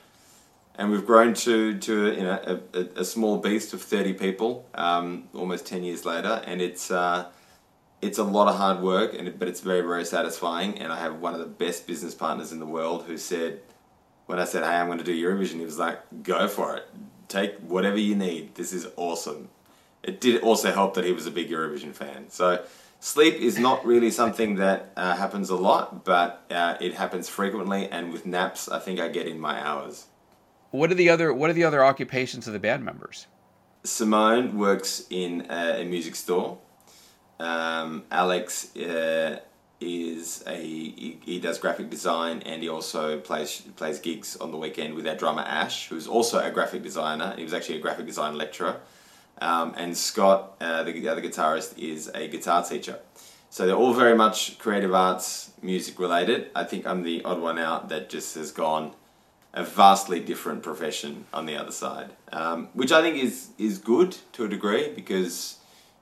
and 0.77 0.91
we've 0.91 1.05
grown 1.05 1.33
to 1.33 1.77
to 1.77 2.13
you 2.13 2.23
know 2.23 2.39
a, 2.73 2.79
a, 2.79 2.83
a 3.01 3.05
small 3.05 3.37
beast 3.37 3.73
of 3.73 3.81
thirty 3.81 4.13
people, 4.13 4.67
um, 4.75 5.27
almost 5.33 5.65
ten 5.65 5.83
years 5.83 6.05
later, 6.05 6.41
and 6.45 6.61
it's. 6.61 6.91
Uh, 6.91 7.29
it's 7.99 8.19
a 8.19 8.23
lot 8.23 8.47
of 8.47 8.55
hard 8.55 8.81
work, 8.81 9.15
and 9.17 9.27
it, 9.27 9.39
but 9.39 9.47
it's 9.47 9.61
very, 9.61 9.81
very 9.81 10.05
satisfying. 10.05 10.77
And 10.77 10.93
I 10.93 10.99
have 10.99 11.19
one 11.19 11.33
of 11.33 11.39
the 11.39 11.47
best 11.47 11.87
business 11.87 12.13
partners 12.13 12.51
in 12.51 12.59
the 12.59 12.65
world 12.65 13.05
who 13.07 13.17
said, 13.17 13.61
when 14.27 14.39
I 14.39 14.45
said, 14.45 14.63
"Hey, 14.63 14.75
I'm 14.75 14.87
going 14.87 14.99
to 14.99 15.03
do 15.03 15.15
Eurovision," 15.15 15.55
he 15.55 15.65
was 15.65 15.79
like, 15.79 15.99
"Go 16.23 16.47
for 16.47 16.75
it. 16.77 16.87
Take 17.27 17.57
whatever 17.57 17.97
you 17.97 18.15
need. 18.15 18.55
This 18.55 18.71
is 18.73 18.87
awesome." 18.97 19.49
It 20.03 20.21
did 20.21 20.41
also 20.41 20.71
help 20.71 20.93
that 20.93 21.05
he 21.05 21.11
was 21.11 21.25
a 21.25 21.31
big 21.31 21.49
Eurovision 21.49 21.93
fan. 21.93 22.29
So 22.29 22.63
sleep 22.99 23.35
is 23.35 23.57
not 23.57 23.85
really 23.85 24.11
something 24.11 24.55
that 24.55 24.91
uh, 24.95 25.15
happens 25.15 25.49
a 25.49 25.55
lot, 25.55 26.05
but 26.05 26.45
uh, 26.51 26.77
it 26.79 26.93
happens 26.93 27.27
frequently. 27.27 27.89
And 27.89 28.13
with 28.13 28.25
naps, 28.25 28.69
I 28.69 28.79
think 28.79 28.99
I 28.99 29.07
get 29.09 29.27
in 29.27 29.39
my 29.39 29.59
hours. 29.65 30.05
What 30.71 30.91
are 30.91 30.95
the 30.95 31.09
other 31.09 31.33
What 31.33 31.49
are 31.49 31.53
the 31.53 31.63
other 31.63 31.83
occupations 31.83 32.47
of 32.47 32.53
the 32.53 32.59
band 32.59 32.83
members? 32.83 33.27
Simone 33.83 34.57
works 34.57 35.05
in 35.09 35.47
a, 35.49 35.81
a 35.81 35.85
music 35.85 36.15
store. 36.15 36.57
Um, 37.39 38.03
Alex 38.11 38.75
uh, 38.75 39.39
is 39.79 40.43
a 40.47 40.55
he, 40.55 41.19
he 41.23 41.39
does 41.39 41.57
graphic 41.59 41.89
design 41.89 42.41
and 42.45 42.61
he 42.61 42.69
also 42.69 43.19
plays 43.19 43.61
plays 43.75 43.99
gigs 43.99 44.35
on 44.37 44.51
the 44.51 44.57
weekend 44.57 44.95
with 44.95 45.07
our 45.07 45.15
drummer 45.15 45.43
Ash, 45.43 45.87
who's 45.87 46.07
also 46.07 46.39
a 46.39 46.51
graphic 46.51 46.83
designer. 46.83 47.33
He 47.37 47.43
was 47.43 47.53
actually 47.53 47.77
a 47.77 47.81
graphic 47.81 48.05
design 48.05 48.35
lecturer. 48.35 48.81
Um, 49.39 49.75
and 49.77 49.95
Scott, 49.95 50.55
uh, 50.59 50.83
the, 50.83 50.93
the 50.93 51.07
other 51.07 51.21
guitarist, 51.21 51.77
is 51.77 52.09
a 52.15 52.27
guitar 52.27 52.63
teacher. 52.63 52.99
So 53.51 53.67
they're 53.67 53.75
all 53.75 53.93
very 53.93 54.15
much 54.15 54.57
creative 54.57 54.93
arts, 54.93 55.51
music 55.61 55.99
related. 55.99 56.49
I 56.55 56.63
think 56.63 56.87
I'm 56.87 57.03
the 57.03 57.23
odd 57.23 57.39
one 57.39 57.59
out 57.59 57.89
that 57.89 58.09
just 58.09 58.33
has 58.35 58.51
gone 58.51 58.93
a 59.57 59.63
vastly 59.63 60.19
different 60.31 60.61
profession 60.61 61.25
on 61.33 61.43
the 61.49 61.55
other 61.61 61.71
side, 61.71 62.09
um, 62.31 62.69
which 62.79 62.91
I 62.91 63.01
think 63.01 63.15
is 63.27 63.35
is 63.57 63.73
good 63.93 64.11
to 64.33 64.45
a 64.45 64.49
degree 64.55 64.85
because 64.99 65.57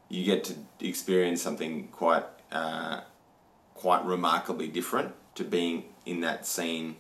you 0.10 0.22
get 0.32 0.44
to 0.48 0.54
experience 0.80 1.40
something 1.48 1.74
quite 2.02 2.26
uh, 2.52 2.98
quite 3.84 4.04
remarkably 4.16 4.68
different 4.68 5.10
to 5.36 5.44
being 5.44 5.84
in 6.06 6.22
that 6.22 6.46
scene 6.46 6.96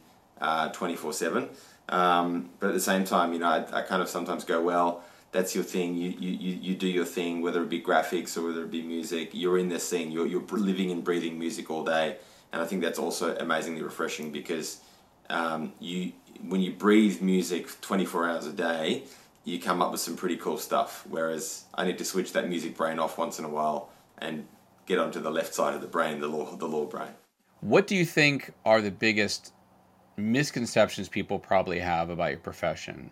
twenty 0.73 0.95
four 0.95 1.13
seven. 1.13 1.43
Um, 1.89 2.49
But 2.59 2.67
at 2.71 2.73
the 2.73 2.87
same 2.91 3.03
time, 3.15 3.27
you 3.33 3.39
know, 3.39 3.51
I, 3.57 3.79
I 3.79 3.81
kind 3.91 4.01
of 4.01 4.09
sometimes 4.09 4.43
go, 4.43 4.57
well, 4.71 4.89
that's 5.31 5.53
your 5.57 5.65
thing. 5.75 5.89
You, 6.01 6.09
you, 6.23 6.31
you 6.45 6.51
you 6.67 6.73
do 6.85 6.87
your 6.87 7.05
thing, 7.17 7.43
whether 7.45 7.61
it 7.65 7.69
be 7.69 7.81
graphics 7.81 8.37
or 8.37 8.41
whether 8.47 8.63
it 8.67 8.71
be 8.71 8.81
music. 8.81 9.25
You're 9.33 9.59
in 9.63 9.69
this 9.69 9.83
scene. 9.89 10.07
You're, 10.15 10.29
you're 10.31 10.47
living 10.69 10.89
and 10.91 11.03
breathing 11.03 11.35
music 11.45 11.69
all 11.69 11.83
day. 11.97 12.07
And 12.51 12.57
I 12.63 12.65
think 12.65 12.79
that's 12.85 12.99
also 13.05 13.25
amazingly 13.45 13.83
refreshing 13.91 14.31
because 14.31 14.69
um, 15.29 15.61
you 15.79 16.13
when 16.47 16.61
you 16.61 16.71
breathe 16.71 17.21
music 17.21 17.81
24 17.81 18.29
hours 18.29 18.45
a 18.45 18.53
day, 18.53 19.03
you 19.43 19.59
come 19.59 19.81
up 19.81 19.91
with 19.91 20.01
some 20.01 20.15
pretty 20.15 20.37
cool 20.37 20.57
stuff. 20.57 21.05
Whereas 21.09 21.65
I 21.73 21.85
need 21.85 21.97
to 21.99 22.05
switch 22.05 22.33
that 22.33 22.49
music 22.49 22.75
brain 22.75 22.99
off 22.99 23.17
once 23.17 23.39
in 23.39 23.45
a 23.45 23.49
while 23.49 23.89
and 24.17 24.47
get 24.85 24.99
onto 24.99 25.19
the 25.19 25.31
left 25.31 25.53
side 25.53 25.73
of 25.73 25.81
the 25.81 25.87
brain, 25.87 26.19
the 26.19 26.27
law, 26.27 26.55
the 26.55 26.67
law 26.67 26.85
brain. 26.85 27.09
What 27.61 27.87
do 27.87 27.95
you 27.95 28.05
think 28.05 28.51
are 28.65 28.81
the 28.81 28.91
biggest 28.91 29.53
misconceptions 30.17 31.09
people 31.09 31.39
probably 31.39 31.79
have 31.79 32.09
about 32.09 32.31
your 32.31 32.39
profession? 32.39 33.11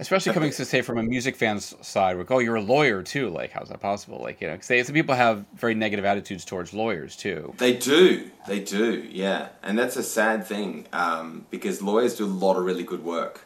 Especially 0.00 0.32
coming 0.32 0.52
to 0.52 0.64
say 0.64 0.80
from 0.80 0.98
a 0.98 1.02
music 1.02 1.34
fan's 1.34 1.74
side, 1.86 2.16
like, 2.16 2.30
oh, 2.30 2.38
you're 2.38 2.54
a 2.54 2.62
lawyer 2.62 3.02
too. 3.02 3.30
Like, 3.30 3.50
how's 3.50 3.68
that 3.68 3.80
possible? 3.80 4.20
Like, 4.22 4.40
you 4.40 4.46
know, 4.46 4.56
'cause 4.56 4.68
they, 4.68 4.82
some 4.84 4.94
people 4.94 5.16
have 5.16 5.44
very 5.56 5.74
negative 5.74 6.04
attitudes 6.04 6.44
towards 6.44 6.72
lawyers 6.72 7.16
too. 7.16 7.52
They 7.58 7.74
do, 7.76 8.30
they 8.46 8.60
do, 8.60 9.04
yeah, 9.10 9.48
and 9.62 9.76
that's 9.76 9.96
a 9.96 10.04
sad 10.04 10.46
thing 10.46 10.86
um, 10.92 11.46
because 11.50 11.82
lawyers 11.82 12.16
do 12.16 12.24
a 12.24 12.26
lot 12.26 12.56
of 12.56 12.64
really 12.64 12.84
good 12.84 13.02
work. 13.04 13.44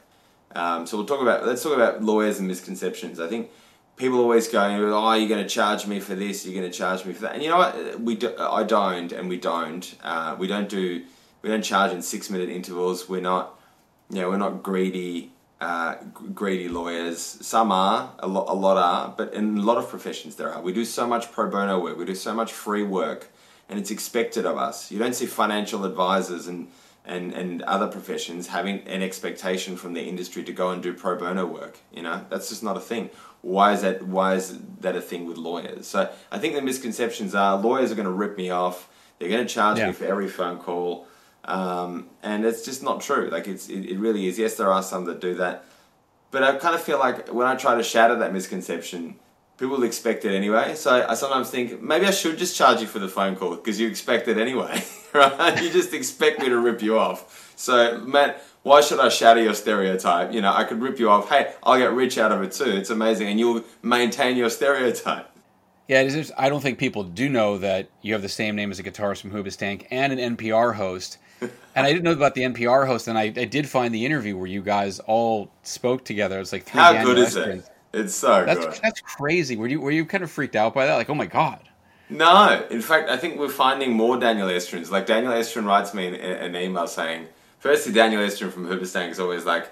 Um, 0.54 0.86
so 0.86 0.98
we'll 0.98 1.06
talk 1.06 1.22
about 1.22 1.46
let's 1.46 1.62
talk 1.62 1.72
about 1.74 2.02
lawyers 2.02 2.38
and 2.38 2.46
misconceptions. 2.46 3.18
I 3.18 3.28
think 3.28 3.48
people 3.96 4.18
always 4.18 4.46
go, 4.48 4.60
"Oh, 4.60 5.14
you're 5.14 5.28
going 5.28 5.42
to 5.42 5.48
charge 5.48 5.86
me 5.86 6.00
for 6.00 6.14
this. 6.14 6.44
You're 6.44 6.58
going 6.60 6.70
to 6.70 6.76
charge 6.76 7.06
me 7.06 7.14
for 7.14 7.22
that." 7.22 7.32
And 7.32 7.42
you 7.42 7.48
know 7.48 7.56
what? 7.56 7.98
We 8.00 8.16
do, 8.16 8.34
I 8.38 8.62
don't, 8.62 9.10
and 9.12 9.30
we 9.30 9.38
don't. 9.38 9.94
Uh, 10.04 10.36
we 10.38 10.46
don't 10.46 10.68
do. 10.68 11.02
We 11.40 11.48
don't 11.48 11.62
charge 11.64 11.92
in 11.92 12.02
six 12.02 12.28
minute 12.28 12.50
intervals. 12.50 13.08
We're 13.08 13.22
not. 13.22 13.58
You 14.10 14.20
know, 14.20 14.28
we're 14.28 14.36
not 14.36 14.62
greedy. 14.62 15.31
Uh, 15.62 15.94
greedy 16.34 16.68
lawyers. 16.68 17.18
Some 17.20 17.70
are, 17.70 18.10
a 18.18 18.26
lot, 18.26 18.46
a 18.48 18.52
lot 18.66 18.76
are, 18.76 19.14
but 19.16 19.32
in 19.32 19.58
a 19.58 19.62
lot 19.62 19.78
of 19.78 19.88
professions 19.88 20.34
there 20.34 20.50
are. 20.52 20.60
We 20.60 20.72
do 20.72 20.84
so 20.84 21.06
much 21.06 21.30
pro 21.30 21.48
bono 21.48 21.78
work. 21.78 21.96
We 21.96 22.04
do 22.04 22.16
so 22.16 22.34
much 22.34 22.50
free 22.52 22.82
work, 22.82 23.28
and 23.68 23.78
it's 23.78 23.92
expected 23.92 24.44
of 24.44 24.56
us. 24.58 24.90
You 24.90 24.98
don't 24.98 25.14
see 25.14 25.26
financial 25.26 25.84
advisors 25.84 26.48
and 26.48 26.68
and, 27.04 27.32
and 27.40 27.62
other 27.62 27.88
professions 27.88 28.46
having 28.48 28.76
an 28.96 29.02
expectation 29.02 29.76
from 29.76 29.92
the 29.94 30.02
industry 30.12 30.42
to 30.44 30.52
go 30.52 30.70
and 30.70 30.82
do 30.82 30.92
pro 30.92 31.16
bono 31.16 31.44
work. 31.46 31.74
You 31.96 32.02
know, 32.06 32.24
that's 32.30 32.48
just 32.48 32.62
not 32.64 32.76
a 32.76 32.80
thing. 32.80 33.10
Why 33.42 33.72
is 33.72 33.82
that? 33.82 33.96
Why 34.16 34.34
is 34.34 34.58
that 34.80 34.96
a 34.96 35.00
thing 35.00 35.26
with 35.28 35.36
lawyers? 35.36 35.86
So 35.86 36.10
I 36.34 36.38
think 36.40 36.54
the 36.56 36.62
misconceptions 36.62 37.34
are 37.36 37.56
lawyers 37.56 37.92
are 37.92 37.98
going 38.00 38.12
to 38.14 38.18
rip 38.24 38.36
me 38.36 38.50
off. 38.50 38.88
They're 39.18 39.28
going 39.36 39.46
to 39.46 39.54
charge 39.58 39.78
Yeah. 39.78 39.86
me 39.88 39.92
for 39.92 40.06
every 40.06 40.28
phone 40.28 40.58
call, 40.58 41.06
um, 41.44 42.08
and 42.22 42.44
it's 42.44 42.64
just 42.64 42.82
not 42.82 43.00
true. 43.00 43.28
Like 43.30 43.48
it's 43.48 43.68
it, 43.68 43.86
it 43.86 43.98
really 43.98 44.26
is. 44.26 44.38
Yes, 44.38 44.56
there 44.56 44.70
are 44.70 44.82
some 44.82 45.04
that 45.06 45.20
do 45.20 45.34
that, 45.34 45.64
but 46.30 46.42
I 46.42 46.56
kind 46.56 46.74
of 46.74 46.82
feel 46.82 46.98
like 46.98 47.28
when 47.28 47.46
I 47.46 47.56
try 47.56 47.74
to 47.76 47.82
shatter 47.82 48.16
that 48.16 48.32
misconception, 48.32 49.16
people 49.58 49.82
expect 49.82 50.24
it 50.24 50.34
anyway. 50.34 50.74
So 50.74 51.06
I 51.08 51.14
sometimes 51.14 51.50
think 51.50 51.82
maybe 51.82 52.06
I 52.06 52.10
should 52.10 52.38
just 52.38 52.56
charge 52.56 52.80
you 52.80 52.86
for 52.86 52.98
the 52.98 53.08
phone 53.08 53.36
call 53.36 53.56
because 53.56 53.78
you 53.80 53.88
expect 53.88 54.28
it 54.28 54.38
anyway, 54.38 54.82
right? 55.12 55.62
You 55.62 55.70
just 55.70 55.94
expect 55.94 56.40
me 56.40 56.48
to 56.48 56.58
rip 56.58 56.82
you 56.82 56.98
off. 56.98 57.52
So 57.56 57.98
Matt, 57.98 58.42
why 58.62 58.80
should 58.80 59.00
I 59.00 59.08
shatter 59.08 59.42
your 59.42 59.54
stereotype? 59.54 60.32
You 60.32 60.40
know, 60.40 60.52
I 60.52 60.64
could 60.64 60.80
rip 60.80 60.98
you 60.98 61.10
off. 61.10 61.28
Hey, 61.28 61.52
I'll 61.62 61.78
get 61.78 61.92
rich 61.92 62.18
out 62.18 62.32
of 62.32 62.42
it 62.42 62.52
too. 62.52 62.70
It's 62.70 62.90
amazing, 62.90 63.28
and 63.28 63.38
you'll 63.38 63.64
maintain 63.82 64.36
your 64.36 64.50
stereotype. 64.50 65.28
Yeah, 65.88 66.08
I 66.38 66.48
don't 66.48 66.60
think 66.60 66.78
people 66.78 67.02
do 67.04 67.28
know 67.28 67.58
that 67.58 67.90
you 68.00 68.12
have 68.12 68.22
the 68.22 68.28
same 68.28 68.54
name 68.54 68.70
as 68.70 68.78
a 68.78 68.82
guitarist 68.82 69.20
from 69.20 69.32
Hoobastank 69.32 69.88
and 69.90 70.12
an 70.12 70.36
NPR 70.36 70.76
host. 70.76 71.18
And 71.74 71.86
I 71.86 71.92
didn't 71.92 72.04
know 72.04 72.12
about 72.12 72.34
the 72.34 72.42
NPR 72.42 72.86
host, 72.86 73.08
and 73.08 73.18
I, 73.18 73.24
I 73.24 73.44
did 73.44 73.68
find 73.68 73.94
the 73.94 74.04
interview 74.04 74.36
where 74.36 74.46
you 74.46 74.62
guys 74.62 74.98
all 75.00 75.50
spoke 75.62 76.04
together. 76.04 76.40
It's 76.40 76.52
like 76.52 76.64
three 76.64 76.80
How 76.80 76.92
Daniel 76.92 77.14
good 77.14 77.18
is 77.18 77.36
Estrins. 77.36 77.58
it? 77.58 77.68
It's 77.94 78.14
so 78.14 78.44
That's 78.44 78.60
good. 78.64 78.80
that's 78.82 79.00
crazy. 79.02 79.56
Were 79.56 79.66
you 79.68 79.80
were 79.80 79.90
you 79.90 80.06
kind 80.06 80.24
of 80.24 80.30
freaked 80.30 80.56
out 80.56 80.72
by 80.74 80.86
that? 80.86 80.94
Like, 80.96 81.10
oh 81.10 81.14
my 81.14 81.26
god. 81.26 81.68
No, 82.08 82.66
in 82.70 82.82
fact, 82.82 83.08
I 83.08 83.16
think 83.16 83.38
we're 83.38 83.48
finding 83.48 83.92
more 83.92 84.18
Daniel 84.18 84.48
Estrins. 84.48 84.90
Like 84.90 85.06
Daniel 85.06 85.32
Estrin 85.32 85.64
writes 85.64 85.94
me 85.94 86.08
an, 86.08 86.14
an 86.14 86.56
email 86.56 86.86
saying, 86.86 87.26
firstly, 87.58 87.92
Daniel 87.92 88.20
Estrin 88.22 88.50
from 88.50 88.66
Hoobastank 88.66 89.10
is 89.10 89.20
always 89.20 89.44
like, 89.46 89.68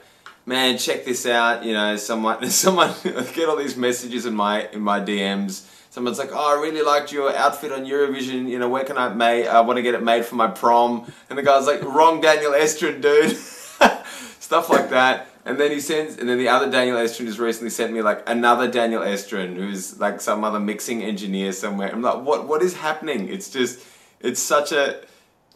"Man, 0.51 0.79
check 0.79 1.05
this 1.05 1.27
out." 1.27 1.65
You 1.65 1.75
know, 1.75 1.95
someone, 1.95 2.51
someone, 2.65 2.93
get 3.05 3.49
all 3.49 3.57
these 3.57 3.77
messages 3.77 4.27
in 4.27 4.35
my 4.35 4.67
in 4.73 4.81
my 4.81 4.99
DMs. 4.99 5.65
Someone's 5.91 6.19
like, 6.19 6.31
"Oh, 6.33 6.59
I 6.59 6.61
really 6.61 6.83
liked 6.83 7.13
your 7.13 7.33
outfit 7.35 7.71
on 7.71 7.87
Eurovision. 7.87 8.49
You 8.49 8.59
know, 8.59 8.69
where 8.69 8.83
can 8.83 8.99
I 8.99 9.09
make? 9.15 9.47
I 9.47 9.61
want 9.61 9.77
to 9.77 9.83
get 9.83 9.95
it 9.95 10.03
made 10.03 10.25
for 10.25 10.35
my 10.35 10.49
prom." 10.49 11.13
And 11.29 11.39
the 11.39 11.45
guy's 11.45 11.69
like, 11.69 11.83
"Wrong, 11.85 12.21
Daniel 12.21 12.51
Estrin, 12.51 13.01
dude." 13.01 13.37
Stuff 14.41 14.69
like 14.71 14.91
that. 14.91 15.29
And 15.45 15.57
then 15.59 15.71
he 15.71 15.79
sends, 15.79 16.19
and 16.19 16.29
then 16.29 16.39
the 16.39 16.49
other 16.49 16.69
Daniel 16.69 16.99
Estrin 16.99 17.27
just 17.27 17.39
recently 17.39 17.71
sent 17.71 17.93
me 17.93 18.03
like 18.03 18.29
another 18.29 18.69
Daniel 18.69 19.03
Estrin, 19.03 19.55
who's 19.55 20.01
like 20.01 20.21
some 20.21 20.43
other 20.43 20.59
mixing 20.59 21.03
engineer 21.03 21.53
somewhere. 21.53 21.93
I'm 21.93 22.03
like, 22.03 22.25
what? 22.25 22.49
What 22.49 22.61
is 22.61 22.75
happening? 22.75 23.29
It's 23.29 23.51
just, 23.51 23.79
it's 24.21 24.41
such 24.41 24.73
a. 24.73 25.01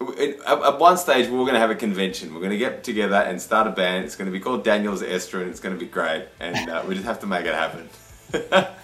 At, 0.00 0.78
one 0.80 0.98
stage, 0.98 1.28
we 1.28 1.32
we're 1.32 1.44
going 1.44 1.54
to 1.54 1.60
have 1.60 1.70
a 1.70 1.74
convention. 1.74 2.34
We're 2.34 2.40
going 2.40 2.50
to 2.50 2.58
get 2.58 2.82
together 2.82 3.16
and 3.16 3.40
start 3.40 3.66
a 3.66 3.70
band. 3.70 4.04
It's 4.04 4.16
going 4.16 4.26
to 4.26 4.32
be 4.32 4.40
called 4.40 4.64
Daniel's 4.64 5.02
Estrin. 5.02 5.48
It's 5.48 5.60
going 5.60 5.74
to 5.74 5.78
be 5.78 5.86
great, 5.86 6.26
and 6.40 6.68
uh, 6.68 6.82
we 6.86 6.94
just 6.94 7.06
have 7.06 7.20
to 7.20 7.26
make 7.26 7.46
it 7.46 7.54
happen. 7.54 7.88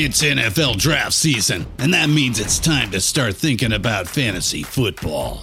It's 0.00 0.22
NFL 0.22 0.76
draft 0.76 1.12
season, 1.12 1.66
and 1.78 1.92
that 1.92 2.08
means 2.08 2.38
it's 2.38 2.60
time 2.60 2.92
to 2.92 3.00
start 3.00 3.34
thinking 3.34 3.72
about 3.72 4.06
fantasy 4.06 4.62
football. 4.62 5.42